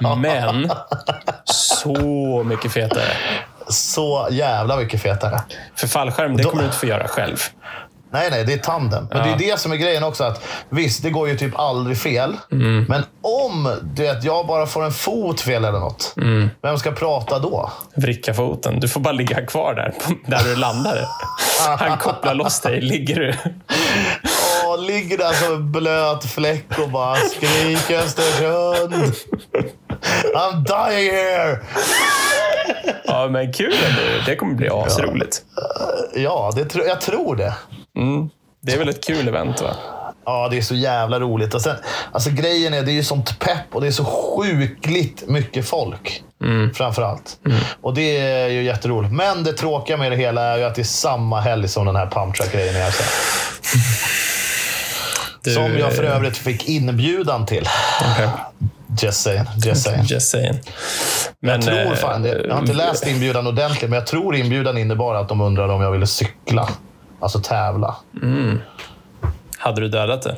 Men 0.18 0.70
så 1.44 2.42
mycket 2.44 2.72
fetare. 2.72 3.12
Så 3.68 4.28
jävla 4.30 4.76
mycket 4.76 5.02
fetare. 5.02 5.40
För 5.76 5.86
fallskärm, 5.86 6.36
det 6.36 6.44
kommer 6.44 6.62
du 6.62 6.66
inte 6.66 6.78
få 6.78 6.86
göra 6.86 7.08
själv. 7.08 7.36
Nej, 8.12 8.28
nej, 8.30 8.44
det 8.44 8.52
är 8.52 8.58
tandem. 8.58 9.06
Men 9.10 9.18
Ja. 9.18 9.24
det 9.24 9.30
är 9.44 9.50
det 9.52 9.58
som 9.60 9.72
är 9.72 9.76
grejen 9.76 10.02
också. 10.04 10.24
att 10.24 10.42
Visst, 10.68 11.02
det 11.02 11.10
går 11.10 11.28
ju 11.28 11.36
typ 11.36 11.58
aldrig 11.58 11.98
fel. 11.98 12.36
Mm. 12.52 12.84
Men 12.88 13.02
om 13.22 13.76
det 13.82 14.08
att 14.08 14.24
jag 14.24 14.46
bara 14.46 14.66
får 14.66 14.84
en 14.84 14.92
fot 14.92 15.40
fel 15.40 15.64
eller 15.64 15.78
något, 15.78 16.14
Mm. 16.16 16.50
vem 16.62 16.78
ska 16.78 16.92
prata 16.92 17.38
då? 17.38 17.70
Vricka 17.96 18.34
foten. 18.34 18.80
Du 18.80 18.88
får 18.88 19.00
bara 19.00 19.12
ligga 19.12 19.46
kvar 19.46 19.74
där, 19.74 19.94
där 20.26 20.44
du 20.44 20.56
landade. 20.56 21.06
Han 21.78 21.98
kopplar 21.98 22.34
loss 22.34 22.60
dig. 22.60 22.80
Ligger 22.80 23.14
du... 23.14 23.34
Åh, 24.66 24.80
ligger 24.82 25.18
där 25.18 25.32
som 25.32 25.54
en 25.54 25.72
blöt 25.72 26.24
fläck 26.24 26.78
och 26.78 26.88
bara 26.88 27.16
skrik 27.16 27.90
Östersund. 27.90 28.94
I'm 30.34 30.64
dying 30.64 31.12
here! 31.12 31.58
Ja, 33.04 33.28
men 33.28 33.52
kul 33.52 33.74
ändå. 33.88 34.02
Det 34.26 34.36
kommer 34.36 34.54
bli 34.54 34.68
asroligt. 34.68 35.42
Ja, 36.14 36.52
det, 36.56 36.64
tro- 36.64 36.84
jag 36.86 37.00
tror 37.00 37.36
det. 37.36 37.54
Det 38.60 38.72
är 38.72 38.78
väl 38.78 38.88
ett 38.88 39.04
kul 39.06 39.28
event, 39.28 39.62
va? 39.62 39.74
Ja, 40.24 40.48
det 40.50 40.58
är 40.58 40.62
så 40.62 40.74
jävla 40.74 41.20
roligt. 41.20 41.54
Och 41.54 41.60
sen, 41.62 41.76
alltså 42.12 42.30
grejen 42.30 42.74
är, 42.74 42.82
det 42.82 42.90
är 42.90 42.94
ju 42.94 43.04
sånt 43.04 43.38
pepp 43.38 43.66
och 43.74 43.80
det 43.80 43.86
är 43.86 43.90
så 43.90 44.04
sjukligt 44.04 45.28
mycket 45.28 45.68
folk. 45.68 46.22
Framför 46.74 47.02
allt. 47.02 47.38
Och 47.80 47.94
det 47.94 48.18
är 48.18 48.48
ju 48.48 48.62
jätteroligt. 48.62 49.12
Men 49.12 49.44
det 49.44 49.52
tråkiga 49.52 49.96
med 49.96 50.12
det 50.12 50.16
hela 50.16 50.42
är 50.42 50.58
ju 50.58 50.64
att 50.64 50.74
det 50.74 50.82
är 50.82 50.84
samma 50.84 51.40
helg 51.40 51.68
som 51.68 51.86
den 51.86 51.96
här 51.96 52.06
pumptrack-grejen 52.06 52.76
är. 52.76 52.90
Så. 52.90 53.02
Du, 55.42 55.50
Som 55.50 55.78
jag 55.78 55.92
för 55.92 56.02
övrigt 56.02 56.36
fick 56.36 56.68
inbjudan 56.68 57.46
till. 57.46 57.68
Okej. 58.12 58.28
Just 59.02 59.22
saying. 59.22 59.44
Just 59.64 59.82
saying. 59.82 60.04
Just 60.04 60.30
saying. 60.30 60.60
Men, 61.40 61.50
Jag 61.50 61.62
tror 61.62 61.78
eh, 61.78 61.94
fan, 61.94 62.24
jag 62.24 62.54
har 62.54 62.60
inte 62.60 62.72
läst 62.72 63.06
inbjudan 63.06 63.46
ordentligt, 63.46 63.90
men 63.90 63.98
jag 63.98 64.06
tror 64.06 64.36
inbjudan 64.36 64.78
innebar 64.78 65.14
att 65.14 65.28
de 65.28 65.40
undrade 65.40 65.72
om 65.72 65.82
jag 65.82 65.90
ville 65.90 66.06
cykla. 66.06 66.68
Alltså 67.22 67.38
tävla. 67.40 67.96
Hade 69.58 69.80
du 69.80 69.88
dödat 69.88 70.22
det? 70.22 70.36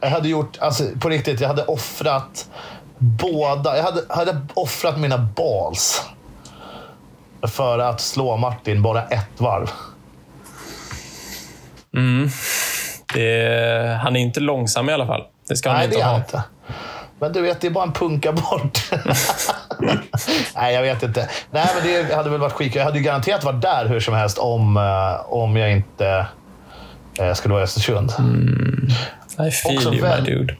Jag 0.00 0.10
hade 0.10 0.28
gjort, 0.28 0.58
alltså 0.60 0.84
på 1.00 1.08
riktigt, 1.08 1.40
jag 1.40 1.48
hade 1.48 1.64
offrat 1.64 2.50
båda. 2.98 3.76
Jag 3.76 3.84
hade, 3.84 4.02
hade 4.08 4.40
offrat 4.54 4.98
mina 4.98 5.18
balls 5.18 6.02
för 7.42 7.78
att 7.78 8.00
slå 8.00 8.36
Martin 8.36 8.82
bara 8.82 9.02
ett 9.02 9.40
varv. 9.40 9.70
det 13.14 14.00
han 14.02 14.16
är 14.16 14.20
inte 14.20 14.40
långsam 14.40 14.88
i 14.88 14.92
alla 14.92 15.06
fall. 15.06 15.22
Det 15.48 15.56
ska 15.56 15.68
han 15.68 15.76
Nej, 15.76 15.84
inte 15.84 15.96
det 15.96 16.02
är 16.02 16.04
ha. 16.04 16.12
han 16.12 16.20
inte. 16.20 16.42
Men 17.18 17.32
du 17.32 17.40
vet, 17.42 17.60
det 17.60 17.66
är 17.66 17.70
bara 17.70 17.84
en 17.84 17.92
punka 17.92 18.32
bort. 18.32 18.90
Nej, 20.56 20.74
jag 20.74 20.82
vet 20.82 21.02
inte. 21.02 21.28
Nej, 21.50 21.66
men 21.74 21.92
det 22.08 22.14
hade 22.14 22.30
väl 22.30 22.40
varit 22.40 22.52
skit. 22.52 22.74
Jag 22.74 22.84
hade 22.84 22.98
ju 22.98 23.04
garanterat 23.04 23.44
varit 23.44 23.62
där 23.62 23.86
hur 23.86 24.00
som 24.00 24.14
helst 24.14 24.38
om, 24.38 24.76
eh, 24.76 25.32
om 25.32 25.56
jag 25.56 25.72
inte 25.72 26.26
eh, 27.20 27.32
skulle 27.34 27.52
vara 27.52 27.62
i 27.62 27.64
Östersund. 27.64 28.12
I 29.46 29.50
feel 29.50 29.76
Också 29.76 29.94
you, 29.94 30.08
my 30.16 30.30
dude. 30.30 30.56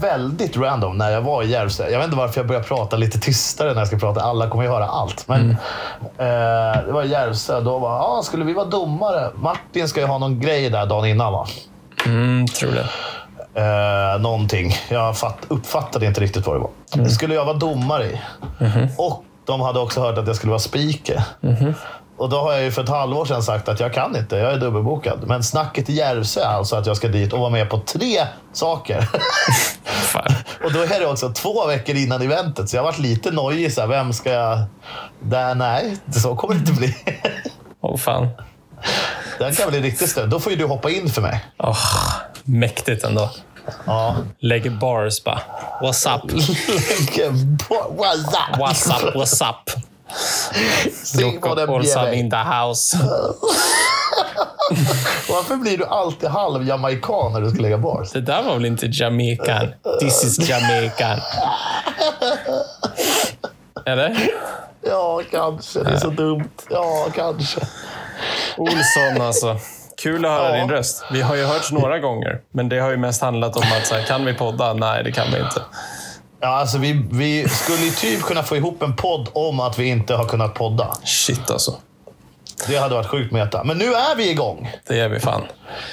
väldigt 0.00 0.56
random 0.56 0.98
när 0.98 1.10
jag 1.10 1.20
var 1.22 1.42
i 1.42 1.46
Järvsö. 1.50 1.88
Jag 1.90 1.98
vet 1.98 2.04
inte 2.04 2.16
varför 2.16 2.40
jag 2.40 2.46
börjar 2.48 2.62
prata 2.62 2.96
lite 2.96 3.18
tystare 3.20 3.72
när 3.72 3.80
jag 3.80 3.88
ska 3.88 3.98
prata. 3.98 4.20
Alla 4.20 4.48
kommer 4.48 4.64
ju 4.64 4.70
höra 4.70 4.86
allt. 4.86 5.28
Men 5.28 5.50
eh, 5.50 5.56
det 6.86 6.92
var 6.92 7.04
i 7.04 7.08
Järvsö. 7.08 7.60
Då 7.60 7.78
var 7.78 8.18
ah, 8.18 8.22
skulle 8.22 8.44
vi 8.44 8.52
vara 8.52 8.66
domare. 8.66 9.30
Martin 9.34 9.88
ska 9.88 10.00
ju 10.00 10.06
ha 10.06 10.18
någon 10.18 10.40
grej 10.40 10.70
där 10.70 10.86
dagen 10.86 11.06
innan 11.06 11.32
va? 11.32 11.46
Mm, 12.06 12.46
tror 12.46 12.72
det. 12.72 12.86
Eh, 13.54 14.20
någonting. 14.20 14.74
Jag 14.88 15.18
fatt, 15.18 15.38
uppfattade 15.48 16.06
inte 16.06 16.20
riktigt 16.20 16.46
vad 16.46 16.56
det 16.56 16.60
var. 16.60 16.70
Det 17.04 17.10
skulle 17.10 17.34
jag 17.34 17.44
vara 17.44 17.56
domare 17.56 18.04
i. 18.04 18.20
Och 18.98 19.24
de 19.46 19.60
hade 19.60 19.78
också 19.78 20.00
hört 20.00 20.18
att 20.18 20.26
jag 20.26 20.36
skulle 20.36 20.50
vara 20.50 20.60
speaker. 20.60 21.22
Och 22.16 22.28
då 22.28 22.36
har 22.40 22.52
jag 22.52 22.62
ju 22.62 22.70
för 22.70 22.82
ett 22.82 22.88
halvår 22.88 23.24
sedan 23.24 23.42
sagt 23.42 23.68
att 23.68 23.80
jag 23.80 23.94
kan 23.94 24.16
inte, 24.16 24.36
jag 24.36 24.52
är 24.52 24.56
dubbelbokad. 24.56 25.18
Men 25.26 25.42
snacket 25.42 25.88
i 25.90 25.92
Järvsö 25.92 26.40
är 26.40 26.46
alltså 26.46 26.76
att 26.76 26.86
jag 26.86 26.96
ska 26.96 27.08
dit 27.08 27.32
och 27.32 27.40
vara 27.40 27.50
med 27.50 27.70
på 27.70 27.78
tre 27.78 28.26
saker. 28.52 29.08
Och 30.64 30.72
då 30.72 30.80
är 30.82 31.00
det 31.00 31.06
också 31.06 31.28
två 31.32 31.66
veckor 31.66 31.96
innan 31.96 32.22
eventet, 32.22 32.68
så 32.68 32.76
jag 32.76 32.82
har 32.82 32.90
varit 32.90 32.98
lite 32.98 33.30
nojig. 33.30 33.72
Så 33.72 33.80
här, 33.80 33.88
vem 33.88 34.12
ska 34.12 34.30
jag... 34.30 34.58
Där, 35.20 35.54
nej, 35.54 35.96
så 36.12 36.36
kommer 36.36 36.54
det 36.54 36.60
inte 36.60 36.72
bli. 36.72 36.96
Åh 37.80 37.96
fan. 37.96 38.28
Det 39.38 39.56
kan 39.56 39.70
bli 39.70 39.80
riktigt 39.80 40.10
större. 40.10 40.26
Då 40.26 40.40
får 40.40 40.52
ju 40.52 40.58
du 40.58 40.66
hoppa 40.66 40.90
in 40.90 41.08
för 41.08 41.22
mig. 41.22 41.44
Åh, 41.58 41.76
mäktigt 42.44 43.04
ändå. 43.04 43.30
Ja. 43.84 44.16
Lägger 44.38 44.70
bars 44.70 45.24
bara. 45.24 45.40
What's 45.80 46.16
up? 46.16 46.32
What's 46.32 46.50
up? 48.28 48.58
What's 48.58 48.90
up? 48.90 49.14
What's 49.14 49.50
up? 49.50 49.70
Den 51.16 51.70
Olsson 51.70 52.14
in 52.14 52.30
the 52.30 52.36
house. 52.36 52.98
Varför 55.28 55.56
blir 55.56 55.78
du 55.78 55.84
alltid 55.84 56.28
halv 56.28 56.68
jamaican 56.68 57.32
när 57.32 57.40
du 57.40 57.50
ska 57.50 57.62
lägga 57.62 57.78
bars? 57.78 58.10
Det 58.12 58.20
där 58.20 58.42
var 58.42 58.54
väl 58.54 58.64
inte 58.64 58.86
Jamaican? 58.86 59.68
This 60.00 60.24
is 60.24 60.48
Jamaican. 60.48 61.20
Eller? 63.86 64.30
Ja, 64.82 65.22
kanske. 65.30 65.82
Det 65.82 65.90
är 65.90 65.98
så 65.98 66.10
dumt. 66.10 66.50
Ja, 66.70 67.06
kanske. 67.14 67.60
Olsson 68.56 69.20
alltså. 69.20 69.58
Kul 70.02 70.24
att 70.24 70.30
höra 70.30 70.56
Ja. 70.56 70.60
din 70.62 70.70
röst. 70.70 71.04
Vi 71.12 71.20
har 71.22 71.36
ju 71.36 71.44
hörts 71.44 71.72
några 71.72 71.98
gånger, 71.98 72.40
men 72.52 72.68
det 72.68 72.78
har 72.78 72.90
ju 72.90 72.96
mest 72.96 73.22
handlat 73.22 73.56
om 73.56 73.62
att 73.80 73.86
så 73.86 73.94
här, 73.94 74.02
kan 74.02 74.24
vi 74.24 74.34
podda? 74.34 74.72
Nej, 74.74 75.04
det 75.04 75.12
kan 75.12 75.26
vi 75.32 75.38
inte. 75.40 75.62
Ja, 76.40 76.48
alltså, 76.48 76.78
vi, 76.78 77.04
vi 77.10 77.48
skulle 77.48 77.84
ju 77.84 77.90
typ 77.90 78.22
kunna 78.22 78.42
få 78.42 78.56
ihop 78.56 78.82
en 78.82 78.96
podd 78.96 79.28
om 79.32 79.60
att 79.60 79.78
vi 79.78 79.86
inte 79.88 80.14
har 80.14 80.24
kunnat 80.24 80.54
podda. 80.54 80.94
Shit 81.04 81.50
alltså. 81.50 81.74
Det 82.68 82.76
hade 82.76 82.94
varit 82.94 83.06
sjukt 83.06 83.32
meta. 83.32 83.64
Men 83.64 83.78
nu 83.78 83.84
är 83.94 84.16
vi 84.16 84.30
igång. 84.30 84.72
Det 84.88 85.00
är 85.00 85.08
vi 85.08 85.20
fan. 85.20 85.42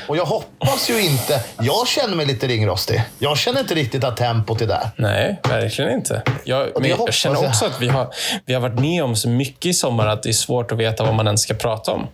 Och 0.07 0.17
jag 0.17 0.25
hoppas 0.25 0.89
ju 0.89 1.01
inte... 1.01 1.43
Jag 1.61 1.87
känner 1.87 2.15
mig 2.15 2.25
lite 2.25 2.47
ringrostig. 2.47 3.03
Jag 3.19 3.37
känner 3.37 3.59
inte 3.59 3.75
riktigt 3.75 4.03
att 4.03 4.17
tempot 4.17 4.61
är 4.61 4.67
där. 4.67 4.89
Nej, 4.95 5.39
verkligen 5.49 5.91
inte. 5.91 6.21
Jag, 6.43 6.67
men 6.81 6.89
jag 6.89 7.13
känner 7.13 7.47
också 7.47 7.65
att 7.65 7.81
vi 7.81 7.87
har, 7.87 8.07
vi 8.45 8.53
har 8.53 8.61
varit 8.61 8.79
med 8.79 9.03
om 9.03 9.15
så 9.15 9.29
mycket 9.29 9.65
i 9.65 9.73
sommar 9.73 10.07
att 10.07 10.23
det 10.23 10.29
är 10.29 10.33
svårt 10.33 10.71
att 10.71 10.77
veta 10.77 11.03
vad 11.03 11.13
man 11.15 11.27
ens 11.27 11.41
ska 11.41 11.53
prata 11.53 11.91
om. 11.91 12.07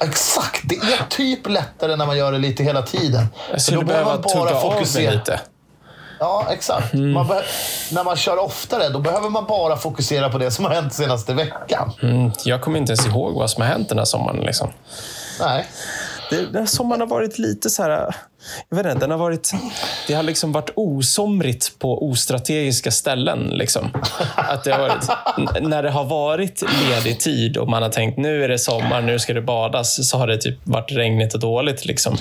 Exakt. 0.00 0.60
Det 0.64 0.74
är 0.76 1.06
typ 1.10 1.48
lättare 1.48 1.96
när 1.96 2.06
man 2.06 2.16
gör 2.18 2.32
det 2.32 2.38
lite 2.38 2.62
hela 2.62 2.82
tiden. 2.82 3.26
Jag 3.50 3.62
skulle 3.62 3.80
då 3.80 3.84
behöver 3.86 4.04
behöva 4.04 4.22
man 4.22 4.22
bara 4.22 4.48
tugga 4.48 4.60
av 4.60 4.64
mig 4.66 4.72
fokusera. 4.78 5.10
lite. 5.12 5.40
Ja, 6.20 6.46
exakt. 6.50 6.94
Mm. 6.94 7.12
Man 7.12 7.26
be- 7.28 7.44
när 7.92 8.04
man 8.04 8.16
kör 8.16 8.38
oftare, 8.38 8.88
då 8.88 8.98
behöver 8.98 9.28
man 9.28 9.44
bara 9.46 9.76
fokusera 9.76 10.28
på 10.30 10.38
det 10.38 10.50
som 10.50 10.64
har 10.64 10.72
hänt 10.72 10.92
senaste 10.94 11.34
veckan. 11.34 11.92
Mm, 12.02 12.30
jag 12.44 12.60
kommer 12.62 12.78
inte 12.78 12.92
ens 12.92 13.06
ihåg 13.06 13.34
vad 13.34 13.50
som 13.50 13.62
har 13.62 13.68
hänt 13.68 13.88
den 13.88 13.98
här 13.98 14.04
sommaren. 14.04 14.40
Liksom. 14.40 14.70
Nej. 15.40 15.66
Det, 16.30 16.36
den 16.36 16.54
här 16.54 16.66
sommaren 16.66 17.00
har 17.00 17.08
varit 17.08 17.38
lite 17.38 17.70
så 17.70 17.82
här... 17.82 18.16
Jag 18.68 18.76
vet 18.76 18.86
inte, 18.86 18.98
den 18.98 19.10
har 19.10 19.18
varit, 19.18 19.52
det 20.06 20.14
har 20.14 20.22
liksom 20.22 20.52
varit 20.52 20.70
osomrigt 20.74 21.78
på 21.78 22.08
ostrategiska 22.08 22.90
ställen. 22.90 23.48
Liksom. 23.52 23.90
Att 24.34 24.64
det 24.64 24.72
har 24.72 24.78
varit, 24.78 25.08
när 25.62 25.82
det 25.82 25.90
har 25.90 26.04
varit 26.04 26.62
ledig 26.90 27.20
tid 27.20 27.56
och 27.56 27.68
man 27.68 27.82
har 27.82 27.90
tänkt 27.90 28.18
nu 28.18 28.44
är 28.44 28.48
det 28.48 28.58
sommar, 28.58 29.02
nu 29.02 29.18
ska 29.18 29.34
det 29.34 29.42
badas, 29.42 30.08
så 30.08 30.18
har 30.18 30.26
det 30.26 30.38
typ 30.38 30.58
varit 30.64 30.92
regnigt 30.92 31.34
och 31.34 31.40
dåligt. 31.40 31.84
Liksom. 31.84 32.16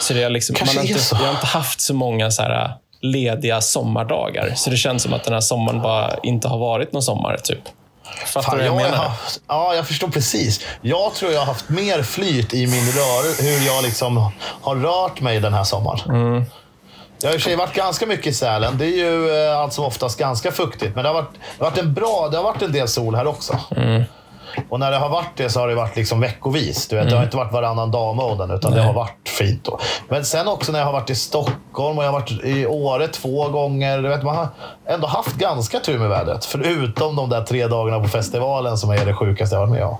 Så 0.00 0.14
det 0.14 0.22
har 0.22 0.30
liksom, 0.30 0.56
man 0.66 0.76
har 0.76 0.82
inte, 0.82 1.00
vi 1.18 1.24
har 1.24 1.30
inte 1.30 1.46
haft 1.46 1.80
så 1.80 1.94
många 1.94 2.30
så 2.30 2.42
här 2.42 2.74
lediga 3.00 3.60
sommardagar. 3.60 4.52
Så 4.56 4.70
det 4.70 4.76
känns 4.76 5.02
som 5.02 5.12
att 5.12 5.24
den 5.24 5.32
här 5.32 5.40
sommaren 5.40 5.82
bara 5.82 6.16
inte 6.22 6.48
har 6.48 6.58
varit 6.58 6.92
någon 6.92 7.02
sommar. 7.02 7.36
Typ. 7.44 7.60
Fattar 8.26 8.42
Fan, 8.42 8.58
du 8.58 8.68
vad 8.68 8.80
jag 8.80 8.86
jag 8.86 8.90
menar? 8.90 9.04
haft, 9.08 9.40
ja, 9.46 9.74
jag 9.74 9.86
förstår 9.86 10.08
precis. 10.08 10.60
Jag 10.80 11.14
tror 11.14 11.32
jag 11.32 11.40
har 11.40 11.46
haft 11.46 11.68
mer 11.68 12.02
flyt 12.02 12.54
i 12.54 12.66
min 12.66 12.86
rör, 12.86 13.42
hur 13.42 13.66
jag 13.66 13.82
liksom 13.84 14.30
har 14.62 14.76
rört 14.76 15.20
mig 15.20 15.40
den 15.40 15.54
här 15.54 15.64
sommaren. 15.64 16.10
Mm. 16.10 16.44
Jag 17.20 17.28
har 17.28 17.34
i 17.34 17.36
och 17.36 17.42
för 17.42 17.48
sig 17.50 17.56
varit 17.56 17.74
ganska 17.74 18.06
mycket 18.06 18.26
i 18.26 18.32
Sälen. 18.34 18.78
Det 18.78 18.84
är 18.84 18.96
ju 18.96 19.44
eh, 19.46 19.58
allt 19.58 19.72
som 19.72 19.84
oftast 19.84 20.18
ganska 20.18 20.52
fuktigt. 20.52 20.94
Men 20.94 21.04
det 21.04 21.08
har 21.08 21.14
varit, 21.14 21.30
det 21.58 21.64
har 21.64 21.70
varit 21.70 21.78
en 21.78 21.94
bra, 21.94 22.28
det 22.30 22.36
har 22.36 22.44
varit 22.44 22.62
en 22.62 22.72
del 22.72 22.88
sol 22.88 23.14
här 23.14 23.26
också. 23.26 23.58
Mm. 23.76 24.02
Och 24.68 24.80
när 24.80 24.90
det 24.90 24.96
har 24.96 25.08
varit 25.08 25.30
det 25.36 25.50
så 25.50 25.60
har 25.60 25.68
det 25.68 25.74
varit 25.74 25.96
liksom 25.96 26.20
veckovis. 26.20 26.88
Du 26.88 26.96
vet, 26.96 27.04
Det 27.04 27.08
Mm. 27.08 27.18
har 27.18 27.24
inte 27.24 27.36
varit 27.36 27.52
varannan 27.52 27.90
dag-moden, 27.90 28.50
utan 28.50 28.72
det 28.72 28.82
har 28.82 28.92
varit 28.92 29.28
fint. 29.28 29.64
Då. 29.64 29.78
Men 30.08 30.24
sen 30.24 30.48
också 30.48 30.72
när 30.72 30.78
jag 30.78 30.86
har 30.86 30.92
varit 30.92 31.10
i 31.10 31.14
Stockholm 31.14 31.98
och 31.98 32.04
jag 32.04 32.08
har 32.12 32.20
varit 32.20 32.44
i 32.44 32.66
Åre 32.66 33.08
två 33.08 33.48
gånger. 33.48 33.98
Du 34.02 34.08
vet, 34.08 34.22
man 34.22 34.36
har 34.36 34.48
ändå 34.88 35.06
haft 35.06 35.34
ganska 35.36 35.80
tur 35.80 35.98
med 35.98 36.08
vädret. 36.08 36.44
Förutom 36.44 37.16
de 37.16 37.30
där 37.30 37.42
tre 37.42 37.66
dagarna 37.66 38.00
på 38.02 38.08
festivalen 38.08 38.78
som 38.78 38.90
är 38.90 39.06
det 39.06 39.14
sjukaste 39.14 39.54
jag 39.56 39.60
har 39.60 39.66
varit 39.66 39.78
med 39.78 39.86
om. 39.88 39.96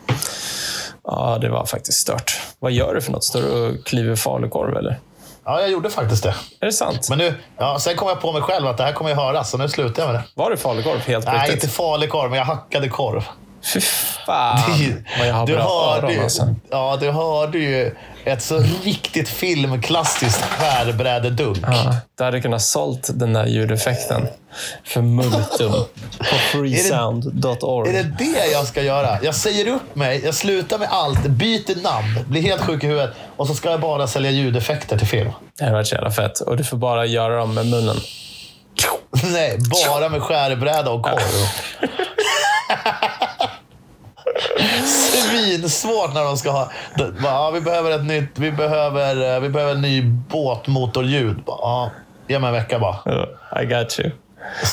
Ja, 1.04 1.38
det 1.40 1.48
var 1.48 1.64
faktiskt 1.66 1.98
stört. 1.98 2.40
Vad 2.58 2.72
gör 2.72 2.94
du 2.94 3.00
för 3.00 3.12
något? 3.12 3.24
Står 3.24 3.40
du 3.42 3.68
och 3.78 3.86
kliver 3.86 4.16
falukorv 4.16 4.76
eller? 4.76 4.98
Ja, 5.44 5.60
jag 5.60 5.70
gjorde 5.70 5.90
faktiskt 5.90 6.22
det. 6.22 6.34
Är 6.60 6.66
det 6.66 6.72
sant? 6.72 7.06
Men 7.10 7.18
nu, 7.18 7.34
ja, 7.58 7.78
sen 7.80 7.96
kom 7.96 8.08
jag 8.08 8.20
på 8.20 8.32
mig 8.32 8.42
själv 8.42 8.66
att 8.66 8.76
det 8.76 8.84
här 8.84 8.92
kommer 8.92 9.10
jag 9.10 9.16
höra, 9.16 9.44
så 9.44 9.58
nu 9.58 9.68
slutar 9.68 10.02
jag 10.02 10.12
med 10.12 10.20
det. 10.20 10.24
Var 10.42 10.50
det 10.50 10.56
falukorv 10.56 10.98
helt 11.00 11.26
Nej, 11.26 11.34
riktigt? 11.38 11.54
inte 11.64 11.68
farlig 11.76 12.10
korv, 12.10 12.30
men 12.30 12.38
jag 12.38 12.46
hackade 12.46 12.88
korv. 12.88 13.24
Fy 13.72 13.80
fan 13.80 14.60
vad 15.18 15.28
jag 15.28 15.34
har 15.34 15.46
du 15.46 15.54
bra 15.54 15.92
hörde, 15.94 16.06
öron 16.06 16.22
alltså. 16.22 16.54
ja, 16.70 16.96
du 17.00 17.10
hörde 17.10 17.58
ju 17.58 17.94
ett 18.24 18.42
så 18.42 18.64
riktigt 18.84 19.28
filmklassiskt 19.28 20.42
skärbrädedunk. 20.42 21.58
Ja, 21.62 21.96
du 22.18 22.24
hade 22.24 22.40
kunnat 22.40 22.62
sålt 22.62 23.10
den 23.14 23.32
där 23.32 23.46
ljudeffekten 23.46 24.28
för 24.84 25.02
multum 25.02 25.72
på 26.18 26.36
freesound.org. 26.52 27.90
Är 27.90 28.02
det 28.02 28.14
det 28.18 28.46
jag 28.52 28.66
ska 28.66 28.82
göra? 28.82 29.18
Jag 29.22 29.34
säger 29.34 29.68
upp 29.68 29.96
mig, 29.96 30.20
jag 30.24 30.34
slutar 30.34 30.78
med 30.78 30.88
allt, 30.90 31.26
byter 31.26 31.82
namn, 31.82 32.24
blir 32.28 32.42
helt 32.42 32.62
sjuk 32.62 32.84
i 32.84 32.86
huvudet 32.86 33.10
och 33.36 33.46
så 33.46 33.54
ska 33.54 33.70
jag 33.70 33.80
bara 33.80 34.06
sälja 34.06 34.30
ljudeffekter 34.30 34.98
till 34.98 35.08
film. 35.08 35.30
Det 35.58 35.64
hade 35.64 35.74
varit 35.76 35.86
så 35.86 35.94
jävla 35.94 36.10
fett. 36.10 36.40
Och 36.40 36.56
du 36.56 36.64
får 36.64 36.76
bara 36.76 37.06
göra 37.06 37.36
dem 37.36 37.54
med 37.54 37.66
munnen. 37.66 37.96
Nej, 39.32 39.58
bara 39.86 40.08
med 40.08 40.22
skärbräda 40.22 40.90
och 40.90 41.02
korv. 41.02 41.20
Svinsvårt 45.16 46.14
när 46.14 46.24
de 46.24 46.36
ska 46.36 46.50
ha... 46.50 46.70
Ja, 47.22 47.50
vi 47.54 47.60
behöver 47.60 47.90
ett 47.90 48.04
nytt... 48.04 48.30
Vi 48.38 48.52
behöver, 48.52 49.34
eh, 49.34 49.40
vi 49.40 49.48
behöver 49.48 49.72
en 49.72 49.82
ny 49.82 50.02
båtmotorljud. 50.02 51.36
Ja, 51.46 51.90
ge 52.28 52.38
mig 52.38 52.48
en 52.48 52.54
vecka 52.54 52.78
bara. 52.78 52.96
I 53.62 53.64
got 53.66 54.00
you. 54.00 54.10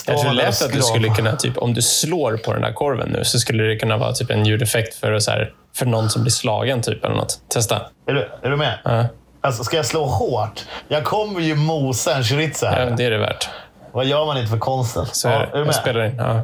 Jag 0.08 0.20
tror 0.20 0.34
lätt 0.34 0.62
att 0.62 0.74
du 0.74 0.82
skulle 0.82 1.10
kunna, 1.10 1.36
typ, 1.36 1.58
om 1.58 1.74
du 1.74 1.82
slår 1.82 2.38
på 2.38 2.54
den 2.54 2.64
här 2.64 2.74
korven 2.74 3.10
nu, 3.10 3.24
så 3.24 3.40
skulle 3.40 3.64
det 3.64 3.76
kunna 3.76 3.98
vara 3.98 4.14
typ 4.14 4.30
en 4.30 4.46
ljudeffekt 4.46 4.96
för, 4.96 5.20
så 5.20 5.32
här, 5.32 5.54
för 5.76 5.86
någon 5.86 6.10
som 6.10 6.22
blir 6.22 6.32
slagen. 6.32 6.82
Typ, 6.82 7.06
eller 7.06 7.16
något. 7.16 7.40
Testa. 7.54 7.76
Är 8.08 8.14
du, 8.14 8.30
är 8.44 8.50
du 8.50 8.58
med? 8.58 8.80
Ja, 8.84 9.06
Alltså, 9.42 9.64
ska 9.64 9.78
jag 9.78 9.86
slå 9.86 10.06
hårt? 10.06 10.66
Jag 10.88 11.04
kommer 11.04 11.40
ju 11.40 11.56
mosa 11.56 12.16
en 12.16 12.24
chorizo 12.24 12.66
här. 12.66 12.86
ja, 12.90 12.96
det 12.96 13.06
är 13.06 13.12
det 13.12 13.18
värt. 13.18 13.50
Vad 13.92 14.06
gör 14.06 14.26
man 14.26 14.38
inte 14.38 14.50
för 14.50 14.58
konsten? 14.58 15.06
Så 15.12 15.28
ja, 15.28 15.32
är 15.34 15.40
är 15.40 15.46
det. 15.46 15.52
du 15.52 15.58
Jag 15.58 15.66
med? 15.66 15.76
spelar 15.76 16.06
in. 16.06 16.16
Ja. 16.18 16.42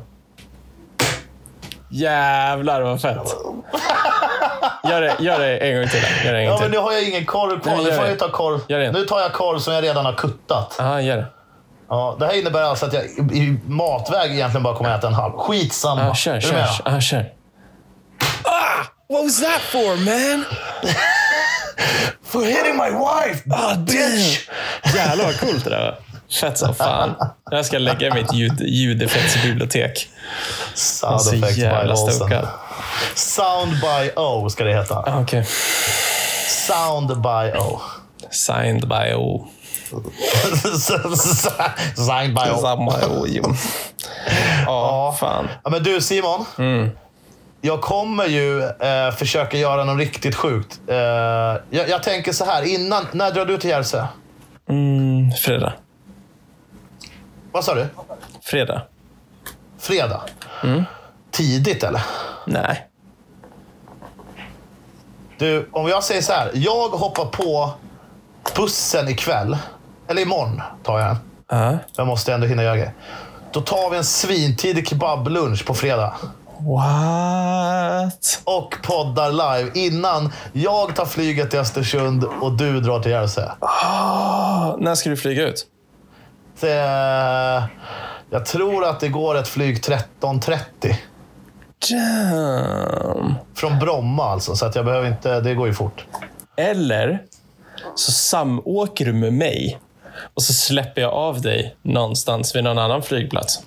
Jävlar 1.89 2.82
vad 2.82 3.02
fett. 3.02 3.36
Gör 4.84 5.02
det, 5.02 5.15
gör 5.19 5.39
det 5.39 5.58
en 5.58 5.80
gång 5.80 5.89
till. 5.89 6.04
Gör 6.25 6.34
det 6.34 6.39
en 6.39 6.45
Ja, 6.45 6.52
gång 6.52 6.60
men 6.60 6.71
till. 6.71 6.80
nu 6.80 6.84
har 6.84 6.91
jag 6.91 7.04
ingen 7.04 7.25
korv 7.25 7.60
kvar. 7.60 7.75
Nej, 7.75 7.86
Nu 7.86 7.91
får 7.91 8.08
jag 8.08 8.19
ta 8.19 8.32
korv. 8.32 8.60
Gör 8.67 8.80
det. 8.80 8.91
Nu 8.91 9.06
tar 9.06 9.19
jag 9.19 9.34
korv 9.34 9.60
som 9.60 9.73
jag 9.73 9.84
redan 9.84 10.06
har 10.06 10.13
kuttat. 10.13 10.75
Ja, 10.78 11.02
gör 11.02 11.17
det. 11.17 11.25
Ja, 11.89 12.15
det 12.19 12.25
här 12.25 12.34
innebär 12.34 12.62
alltså 12.63 12.86
att 12.86 12.93
jag 12.93 13.04
i 13.06 13.60
matväg 13.67 14.32
egentligen 14.32 14.63
bara 14.63 14.75
kommer 14.75 14.95
äta 14.97 15.08
en 15.08 15.13
halv. 15.13 15.34
Skitsamma. 15.38 16.06
Ja, 16.08 16.15
kör, 16.15 16.36
Är 16.36 16.39
kör. 16.41 16.54
med? 16.54 16.67
Ja, 16.86 17.02
kör. 17.02 17.25
Ah! 18.43 18.84
What 19.13 19.23
was 19.23 19.41
that 19.41 19.62
for, 19.62 19.95
man? 20.06 20.45
For 22.23 22.41
hitting 22.41 22.78
my 22.78 22.89
wife, 22.89 23.43
Ah, 23.52 23.75
bitch! 23.75 24.47
Jävlar 24.95 25.25
vad 25.25 25.39
coolt 25.39 25.63
det 25.63 25.69
där 25.69 25.80
var. 25.86 25.95
Fett 26.32 26.58
som 26.58 26.76
fan. 26.76 27.15
Jag 27.52 27.65
ska 27.65 27.78
lägga 27.78 28.08
i 28.08 28.12
mitt 28.12 28.34
ljud, 28.34 28.62
ljudeffektsbibliotek. 28.62 30.10
Sound 30.74 31.22
Så 31.22 31.36
effects 31.36 31.56
by 31.56 31.62
jävla 31.62 31.94
Olsen. 31.94 32.13
stokad. 32.15 32.48
Sound 33.15 33.72
by 33.72 34.12
O 34.15 34.50
ska 34.50 34.63
det 34.63 34.74
heta. 34.74 34.96
Ah, 35.08 35.22
Okej. 35.22 35.46
Sound 36.68 37.22
by 37.22 37.58
O. 37.60 37.82
Signed 38.32 38.88
by 38.88 39.13
O. 39.15 39.48
Signed 41.96 42.36
by 42.36 42.52
O. 42.56 42.58
Samma 42.62 42.92
O, 43.08 43.26
jo. 43.28 43.44
Ja, 44.65 45.15
fan. 45.20 45.48
Ja, 45.63 45.70
men 45.70 45.84
du 45.84 46.02
Simon. 46.02 46.46
Mm. 46.58 46.89
Jag 47.62 47.82
kommer 47.82 48.26
ju 48.26 48.63
eh, 48.63 49.12
försöka 49.18 49.58
göra 49.58 49.84
något 49.84 50.00
riktigt 50.00 50.36
sjukt. 50.36 50.80
Eh, 50.88 50.96
jag, 50.96 51.89
jag 51.89 52.04
tänker 52.04 52.32
så 52.34 52.46
här, 52.46 52.63
innan, 52.63 53.08
när 53.12 53.32
drar 53.32 53.46
du 53.46 53.58
till 53.58 53.70
Järvsö? 53.70 54.06
Mm, 54.70 55.32
fredag. 55.32 55.74
Vad 57.52 57.64
sa 57.64 57.76
du? 57.76 57.88
Fredag. 58.42 58.82
Fredag? 59.80 60.22
Mm. 60.64 60.84
Tidigt 61.32 61.84
eller? 61.84 62.02
Nej. 62.46 62.88
Du, 65.38 65.70
om 65.72 65.88
jag 65.88 66.04
säger 66.04 66.22
så 66.22 66.34
här. 66.34 66.52
Jag 66.54 66.90
hoppar 66.90 67.26
på 67.26 67.74
bussen 68.56 69.08
ikväll. 69.08 69.58
Eller 70.08 70.22
imorgon 70.22 70.62
tar 70.84 71.00
jag 71.00 71.08
den. 71.08 71.18
Ja. 71.50 71.78
Jag 71.96 72.08
måste 72.08 72.34
ändå 72.34 72.48
hinna 72.48 72.64
göra 72.64 72.76
grejer. 72.76 72.94
Då 73.52 73.62
tar 73.62 73.90
vi 73.90 73.98
en 73.98 74.04
svintidig 74.04 74.88
kebablunch 74.88 75.66
på 75.66 75.74
fredag. 75.74 76.16
What? 76.60 78.42
Och 78.44 78.76
poddar 78.84 79.32
live 79.32 79.72
innan 79.74 80.34
jag 80.54 80.96
tar 80.96 81.06
flyget 81.06 81.50
till 81.50 81.60
Östersund 81.60 82.24
och 82.24 82.58
du 82.58 82.80
drar 82.82 83.00
till 83.00 83.12
Järvsö. 83.12 83.52
Ah, 83.60 84.76
när 84.80 84.96
ska 84.96 85.10
du 85.10 85.18
flyga 85.18 85.48
ut? 85.48 85.68
Det, 86.60 87.70
jag 88.30 88.46
tror 88.46 88.86
att 88.86 89.00
det 89.00 89.10
går 89.10 89.38
ett 89.38 89.48
flyg 89.48 89.78
13.30. 89.78 90.96
Damn. 91.90 93.36
Från 93.56 93.80
Bromma 93.80 94.24
alltså, 94.24 94.56
så 94.56 94.66
att 94.66 94.76
jag 94.76 94.86
behöver 94.86 95.08
inte... 95.08 95.42
Det 95.42 95.54
går 95.54 95.68
ju 95.68 95.74
fort. 95.74 96.06
Eller 96.58 97.24
så 97.96 98.12
samåker 98.12 99.06
du 99.06 99.14
med 99.14 99.34
mig 99.34 99.80
och 100.34 100.44
så 100.44 100.54
släpper 100.54 101.02
jag 101.02 101.14
av 101.14 101.42
dig 101.42 101.76
någonstans 101.82 102.56
vid 102.56 102.64
någon 102.64 102.78
annan 102.78 103.02
flygplats. 103.04 103.62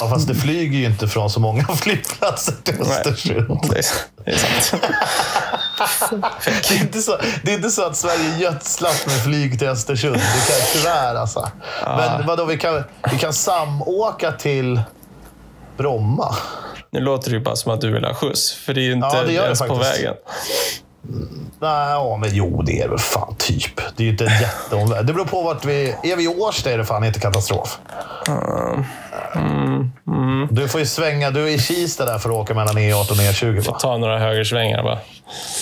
Ja, 0.00 0.08
fast 0.10 0.28
det 0.28 0.34
flyger 0.34 0.78
ju 0.78 0.84
inte 0.84 1.08
från 1.08 1.30
så 1.30 1.40
många 1.40 1.64
flygplatser 1.76 2.54
till 2.62 2.80
Östersund. 2.80 3.60
Det 3.70 3.78
är, 3.78 3.84
det 4.24 4.30
är 4.30 4.36
sant. 4.36 4.82
Det 6.68 6.74
är, 6.74 6.80
inte 6.80 6.98
så, 6.98 7.16
det 7.42 7.50
är 7.50 7.54
inte 7.56 7.70
så 7.70 7.86
att 7.86 7.96
Sverige 7.96 8.38
gödslas 8.38 9.06
med 9.06 9.22
flyg 9.22 9.58
till 9.58 9.68
Östersund. 9.68 10.14
Det 10.14 10.52
kan 10.52 10.66
tyvärr 10.72 11.14
alltså. 11.14 11.48
Men 11.84 12.26
vadå, 12.26 12.44
vi 12.44 12.58
kan, 12.58 12.84
vi 13.12 13.18
kan 13.18 13.32
samåka 13.32 14.32
till 14.32 14.80
Bromma. 15.76 16.34
Nu 16.90 17.00
låter 17.00 17.30
det 17.30 17.36
ju 17.36 17.42
bara 17.42 17.56
som 17.56 17.72
att 17.72 17.80
du 17.80 17.92
vill 17.92 18.04
ha 18.04 18.14
skjuts, 18.14 18.52
för 18.52 18.74
det 18.74 18.80
är 18.80 18.82
ju 18.82 18.92
inte 18.92 19.08
Ja, 19.12 19.22
det 19.22 19.32
gör 19.32 19.40
det 19.40 19.46
ens 19.46 19.60
på 19.60 19.74
vägen. 19.74 20.14
Nej, 21.60 21.90
ja, 21.90 22.16
men 22.20 22.30
jo, 22.32 22.62
det 22.62 22.80
är 22.82 22.88
väl 22.88 22.98
fan 22.98 23.34
typ. 23.38 23.76
Det 23.96 24.02
är 24.02 24.04
ju 24.04 24.10
inte 24.10 24.26
en 24.26 24.40
jätteomväg. 24.40 25.06
Det 25.06 25.12
beror 25.12 25.24
på 25.24 25.42
vart 25.42 25.64
vi... 25.64 25.94
Är 26.02 26.16
vi 26.16 26.24
i 26.24 26.28
Årsta 26.28 26.70
är 26.70 26.78
det 26.78 26.84
fan 26.84 27.04
inte 27.04 27.20
katastrof. 27.20 27.78
Du 30.50 30.68
får 30.68 30.80
ju 30.80 30.86
svänga. 30.86 31.30
Du 31.30 31.42
är 31.42 31.48
i 31.48 31.58
Kista 31.58 32.04
där 32.04 32.18
för 32.18 32.28
att 32.28 32.36
åka 32.36 32.54
mellan 32.54 32.78
E18 32.78 33.10
och 33.10 33.16
E20. 33.16 33.66
Va? 33.66 33.78
Ta 33.80 33.96
några 33.96 34.18
högersvängar 34.18 34.82
bara. 34.82 34.98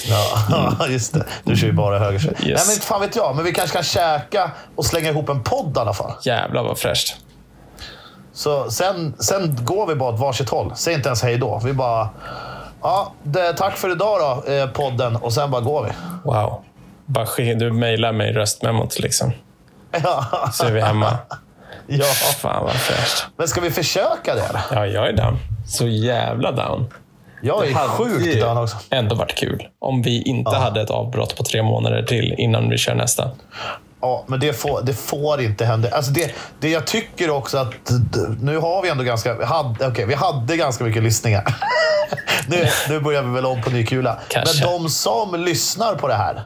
Ja, 0.09 0.87
just 0.89 1.15
det. 1.15 1.25
Du 1.45 1.57
kör 1.57 1.67
ju 1.67 1.73
bara 1.73 1.99
höger. 1.99 2.35
Nej, 2.41 2.51
Yes. 2.51 2.67
men 2.67 2.75
inte 2.75 2.87
fan 2.87 3.01
vet 3.01 3.17
jag. 3.17 3.37
Men 3.37 3.45
vi 3.45 3.53
kanske 3.53 3.75
kan 3.77 3.85
käka 3.85 4.51
och 4.77 4.85
slänga 4.87 5.11
ihop 5.11 5.29
en 5.29 5.43
podd 5.43 5.77
i 5.77 5.81
alla 5.81 5.93
fall. 5.95 6.13
Jävlar 6.23 6.63
vad 6.63 6.79
fräscht. 6.79 7.17
Så 8.33 8.71
sen, 8.71 9.15
sen 9.19 9.59
går 9.65 9.87
vi 9.87 9.95
bara 9.95 10.13
åt 10.15 10.21
varsitt 10.21 10.49
håll. 10.49 10.73
Säg 10.77 10.95
inte 10.95 11.09
ens 11.09 11.23
hej 11.23 11.39
då. 11.39 11.61
Vi 11.65 11.73
bara... 11.73 12.09
Ja, 12.83 13.13
det, 13.23 13.53
tack 13.53 13.77
för 13.77 13.93
idag 13.93 14.43
då, 14.47 14.53
eh, 14.53 14.67
podden. 14.69 15.17
Och 15.17 15.33
sen 15.33 15.51
bara 15.51 15.61
går 15.61 15.85
vi. 15.85 15.91
Wow. 16.25 16.63
Bara 17.07 17.27
du 17.37 17.73
mejlar 17.73 18.13
mig 18.13 18.33
röstmemot 18.33 18.99
liksom. 18.99 19.33
Ja. 20.03 20.25
så 20.53 20.65
är 20.67 20.73
vi 20.73 20.81
hemma. 20.81 21.19
ja. 21.87 22.05
Fan 22.39 22.65
vad 22.65 22.75
fräscht. 22.75 23.27
Men 23.37 23.49
ska 23.49 23.61
vi 23.61 23.71
försöka 23.71 24.35
det? 24.35 24.43
eller? 24.43 24.63
Ja, 24.71 24.87
jag 24.87 25.09
är 25.09 25.13
down. 25.13 25.39
Så 25.67 25.87
jävla 25.87 26.53
down. 26.53 26.87
Jag 27.43 27.69
är 27.69 27.75
hade 27.75 27.89
sjukt 27.89 28.27
ju 28.27 28.41
down 28.41 28.59
också. 28.59 28.77
ändå 28.91 29.15
varit 29.15 29.35
kul 29.35 29.69
om 29.79 30.03
vi 30.03 30.23
inte 30.23 30.57
hade 30.57 30.81
ett 30.81 30.91
avbrott 30.91 31.37
på 31.37 31.43
tre 31.43 31.63
månader 31.63 32.03
till 32.03 32.35
innan 32.39 32.71
vi 32.71 32.79
kör 32.79 32.95
nästa. 32.95 33.31
Ja, 34.07 34.25
men 34.27 34.41
det 34.41 34.53
får, 34.53 34.83
det 34.83 34.95
får 34.95 35.41
inte 35.41 35.65
hända. 35.65 35.89
Alltså 35.91 36.11
det, 36.11 36.35
det 36.61 36.71
jag 36.71 36.87
tycker 36.87 37.31
också 37.31 37.59
att... 37.59 37.73
Nu 38.43 38.59
har 38.59 38.83
vi 38.83 38.89
ändå 38.89 39.05
ganska... 39.05 39.35
Vi 39.35 39.45
hade, 39.45 39.87
okej, 39.87 40.07
vi 40.07 40.15
hade 40.15 40.57
ganska 40.57 40.85
mycket 40.85 41.03
lyssningar. 41.03 41.57
nu, 42.49 42.69
nu 42.89 43.01
börjar 43.01 43.23
vi 43.23 43.31
väl 43.35 43.47
om 43.47 43.63
på 43.63 43.71
ny 43.71 43.87
kula. 43.87 44.19
Kanske. 44.29 44.65
Men 44.65 44.73
de 44.73 44.91
som 44.91 45.41
lyssnar 45.41 45.95
på 45.95 46.09
det 46.09 46.15
här, 46.15 46.43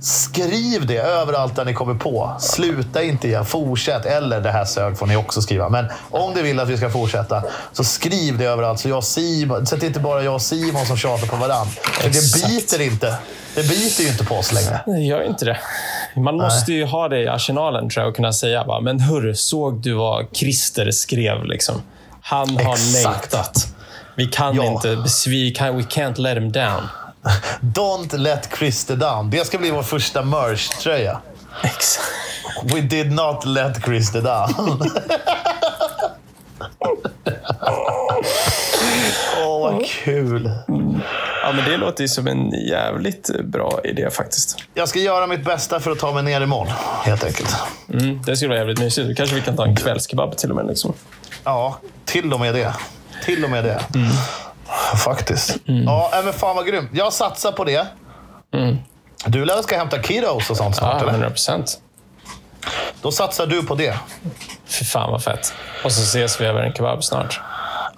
skriv 0.00 0.86
det 0.86 0.96
överallt 0.96 1.56
där 1.56 1.64
ni 1.64 1.74
kommer 1.74 1.94
på. 1.94 2.36
Sluta 2.40 3.02
inte 3.02 3.28
igen. 3.28 3.46
Fortsätt. 3.46 4.06
Eller 4.06 4.40
det 4.40 4.50
här 4.50 4.64
sög 4.64 4.98
får 4.98 5.06
ni 5.06 5.16
också 5.16 5.42
skriva. 5.42 5.68
Men 5.68 5.86
om 6.10 6.34
du 6.34 6.42
vill 6.42 6.60
att 6.60 6.68
vi 6.68 6.76
ska 6.76 6.90
fortsätta, 6.90 7.42
så 7.72 7.84
skriv 7.84 8.38
det 8.38 8.44
överallt. 8.44 8.80
Så 8.80 8.88
jag 8.88 9.04
Simon, 9.04 9.66
så 9.66 9.74
att 9.74 9.80
det 9.80 9.86
inte 9.86 10.00
bara 10.00 10.22
jag 10.22 10.34
och 10.34 10.42
Simon 10.42 10.86
som 10.86 10.96
tjatar 10.96 11.26
på 11.26 11.36
varandra. 11.36 11.72
För 11.82 12.08
det 12.08 12.48
biter 12.48 12.80
inte. 12.80 13.18
Det 13.54 13.68
biter 13.68 14.02
ju 14.02 14.08
inte 14.08 14.24
på 14.24 14.34
oss 14.34 14.52
längre. 14.52 14.80
Det 14.86 15.00
gör 15.00 15.22
inte 15.22 15.44
det. 15.44 15.58
Man 16.16 16.36
måste 16.36 16.72
ju 16.72 16.84
ha 16.84 17.08
det 17.08 17.18
i 17.22 17.28
arsenalen 17.28 17.88
tror 17.90 18.02
jag 18.02 18.10
och 18.10 18.16
kunna 18.16 18.32
säga 18.32 18.64
bara, 18.64 18.80
men 18.80 19.00
hörru, 19.00 19.34
såg 19.34 19.80
du 19.82 19.92
vad 19.92 20.26
Christer 20.32 20.90
skrev? 20.90 21.44
Liksom? 21.44 21.82
Han 22.22 22.56
har 22.56 22.72
Exakt. 22.74 23.04
längtat. 23.04 23.66
Vi 24.16 24.26
kan 24.26 24.56
Ja. 24.56 24.64
inte, 24.64 25.04
vi 25.26 25.50
kan, 25.50 25.76
we 25.76 25.82
can't 25.82 26.20
let 26.20 26.36
him 26.36 26.52
down. 26.52 26.88
Don't 27.60 28.16
let 28.16 28.48
Christer 28.58 28.96
down. 28.96 29.30
Det 29.30 29.46
ska 29.46 29.58
bli 29.58 29.70
vår 29.70 29.82
första 29.82 30.22
merch-tröja. 30.22 31.18
Exakt. 31.62 32.08
We 32.74 32.80
did 32.80 33.12
not 33.12 33.44
let 33.46 33.84
Christer 33.84 34.20
down. 34.22 34.82
Åh, 39.64 39.72
vad 39.72 39.86
kul. 39.86 40.50
Ja, 41.42 41.52
men 41.52 41.64
det 41.64 41.76
låter 41.76 42.02
ju 42.02 42.08
som 42.08 42.26
en 42.26 42.50
jävligt 42.50 43.30
bra 43.44 43.80
idé 43.84 44.10
faktiskt. 44.10 44.56
Jag 44.74 44.88
ska 44.88 44.98
göra 44.98 45.26
mitt 45.26 45.44
bästa 45.44 45.80
för 45.80 45.90
att 45.90 45.98
ta 45.98 46.12
mig 46.12 46.22
ner 46.22 46.40
imorgon, 46.40 46.72
helt 47.02 47.24
enkelt. 47.24 47.56
Mm, 47.92 48.22
det 48.22 48.36
skulle 48.36 48.48
vara 48.48 48.58
jävligt 48.58 48.78
mysigt. 48.78 49.16
Kanske 49.16 49.36
vi 49.36 49.42
kan 49.42 49.56
ta 49.56 49.64
en 49.64 49.76
kvällskebab 49.76 50.36
till 50.36 50.50
och 50.50 50.56
med. 50.56 50.66
Liksom. 50.66 50.92
Ja, 51.44 51.78
till 52.04 52.32
och 52.32 52.40
med 52.40 52.54
det. 52.54 52.74
Till 53.24 53.44
och 53.44 53.50
med 53.50 53.64
det. 53.64 53.80
Faktiskt. 55.04 55.56
Ja, 55.64 56.10
äh, 56.18 56.24
men 56.24 56.32
fan 56.32 56.56
vad 56.56 56.66
grymt. 56.66 56.90
Jag 56.92 57.12
satsar 57.12 57.52
på 57.52 57.64
det. 57.64 57.86
Du 59.26 59.44
lär 59.44 59.62
ska 59.62 59.76
hämta 59.78 60.02
kiddos 60.02 60.50
och 60.50 60.56
sånt 60.56 60.76
Ja, 60.80 60.80
snart, 60.80 61.02
eller? 61.02 61.10
100 61.10 61.30
procent. 61.30 61.80
Då 63.02 63.10
satsar 63.10 63.46
du 63.46 63.62
på 63.62 63.74
det. 63.74 63.98
Fy 64.66 64.84
fan 64.84 65.10
vad 65.10 65.22
fett. 65.22 65.54
Och 65.84 65.92
så 65.92 66.02
ses 66.02 66.40
vi 66.40 66.44
över 66.44 66.60
en 66.60 66.72
kebab 66.72 67.04
snart. 67.04 67.40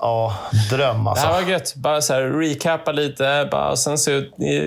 Ja, 0.00 0.36
dröm 0.70 1.04
Det 1.04 1.10
här 1.10 1.10
alltså. 1.10 1.28
var 1.28 1.40
gött. 1.50 1.74
Bara 1.76 2.00
så 2.00 2.14
här, 2.14 2.20
recappa 2.22 2.92
lite. 2.92 3.48
Bara, 3.50 3.70
och 3.70 3.78
sen 3.78 3.98
så, 3.98 4.22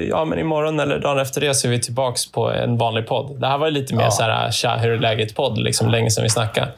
ja, 0.10 0.26
men 0.26 0.40
imorgon 0.40 0.80
eller 0.80 1.00
dagen 1.00 1.20
efter 1.20 1.42
det 1.42 1.54
så 1.56 1.68
är 1.68 1.72
vi 1.72 1.80
tillbaka 1.82 2.18
på 2.34 2.52
en 2.52 2.78
vanlig 2.78 3.08
podd. 3.08 3.40
Det 3.42 3.48
här 3.48 3.58
var 3.58 3.72
lite 3.72 3.96
mer 3.96 4.04
Ja. 4.04 4.12
så 4.12 4.24
här, 4.24 4.52
tja, 4.52 4.76
hur 4.76 4.92
är 4.92 4.98
läget-podd, 5.00 5.58
liksom, 5.58 5.90
länge 5.90 6.12
sedan 6.12 6.24
vi 6.24 6.30
snackade. 6.30 6.72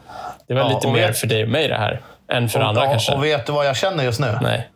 Det 0.48 0.54
var 0.54 0.62
Ja, 0.62 0.68
lite 0.70 0.88
och 0.88 0.94
mer 0.94 1.08
vet- 1.08 1.18
för 1.20 1.28
dig 1.28 1.44
och 1.44 1.50
mig 1.50 1.68
det 1.68 1.76
här, 1.78 2.02
än 2.32 2.50
för 2.50 2.60
andra 2.60 2.82
och, 2.84 2.90
kanske. 2.90 3.14
och 3.14 3.24
vet 3.24 3.46
du 3.46 3.52
vad 3.52 3.66
jag 3.68 3.76
känner 3.78 4.04
just 4.04 4.20
nu? 4.20 4.38
Nej. 4.42 4.70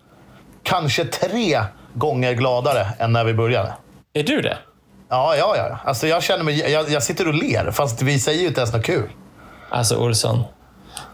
Kanske 0.64 1.06
tre 1.06 1.60
gånger 1.94 2.34
gladare 2.34 2.88
än 3.00 3.14
när 3.14 3.24
vi 3.24 3.34
började. 3.34 3.74
Är 4.14 4.24
du 4.24 4.42
det? 4.42 4.58
Ja, 5.10 5.36
ja, 5.36 5.56
ja. 5.58 5.80
Alltså 5.86 6.08
jag 6.08 6.24
känner 6.24 6.44
mig... 6.44 6.72
Jag, 6.72 6.90
jag 6.90 7.04
sitter 7.04 7.28
och 7.28 7.34
ler, 7.34 7.72
fast 7.72 8.02
vi 8.02 8.20
säger 8.20 8.42
ju 8.42 8.48
inte 8.48 8.60
ens 8.62 8.74
något 8.74 8.86
kul. 8.86 9.10
Alltså 9.70 9.96
Olsson, 9.98 10.44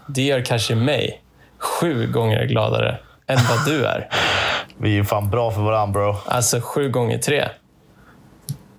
det 0.08 0.22
gör 0.22 0.40
kanske 0.44 0.74
mig 0.74 1.22
sju 1.62 2.06
gånger 2.06 2.44
gladare 2.46 2.98
än 3.26 3.38
vad 3.48 3.64
du 3.66 3.84
är. 3.86 4.08
Vi 4.78 4.88
är 4.90 4.94
ju 4.94 5.04
fan 5.04 5.30
bra 5.30 5.50
för 5.50 5.60
varandra, 5.60 5.92
bro. 5.92 6.16
Alltså 6.26 6.60
sju 6.60 6.88
gånger 6.90 7.18
tre. 7.18 7.48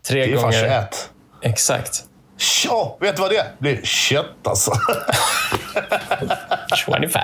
Tre 0.07 0.25
Det 0.25 0.31
är 0.31 0.35
fan 0.35 0.43
gånger. 0.43 0.61
21. 0.61 1.09
Exakt. 1.41 2.03
Tja, 2.37 2.97
vet 2.99 3.15
du 3.15 3.21
vad 3.21 3.31
det 3.31 3.37
är? 3.37 3.43
Det 3.43 3.51
blir 3.59 3.81
kött 3.83 4.47
alltså. 4.47 4.71
25. 6.75 7.21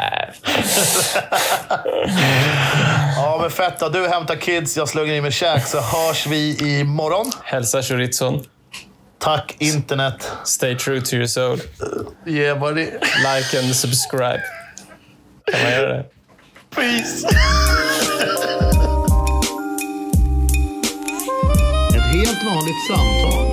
Ja, 3.15 3.37
men 3.41 3.49
fett. 3.51 3.79
då. 3.79 3.89
Du 3.89 4.07
hämtar 4.07 4.35
kids, 4.35 4.77
jag 4.77 4.89
slungar 4.89 5.13
i 5.13 5.21
mig 5.21 5.31
käk, 5.31 5.67
så 5.67 5.79
hörs 5.79 6.27
vi 6.27 6.57
imorgon. 6.79 7.31
Hälsa 7.43 7.81
chorizon. 7.81 8.43
Tack 9.19 9.55
internet. 9.59 10.31
Stay 10.43 10.75
true 10.77 11.01
to 11.01 11.13
your 11.15 11.27
soul. 11.27 11.59
Yeah, 12.27 12.59
buddy. 12.59 12.85
Like 12.85 13.59
and 13.59 13.75
subscribe. 13.75 14.39
Kan 15.51 15.61
man 15.63 15.71
göra 15.71 15.93
det? 15.97 16.05
Peace. 16.75 17.27
Ett 21.95 22.15
helt 22.15 22.43
vanligt 22.45 22.87
samtal 22.87 23.48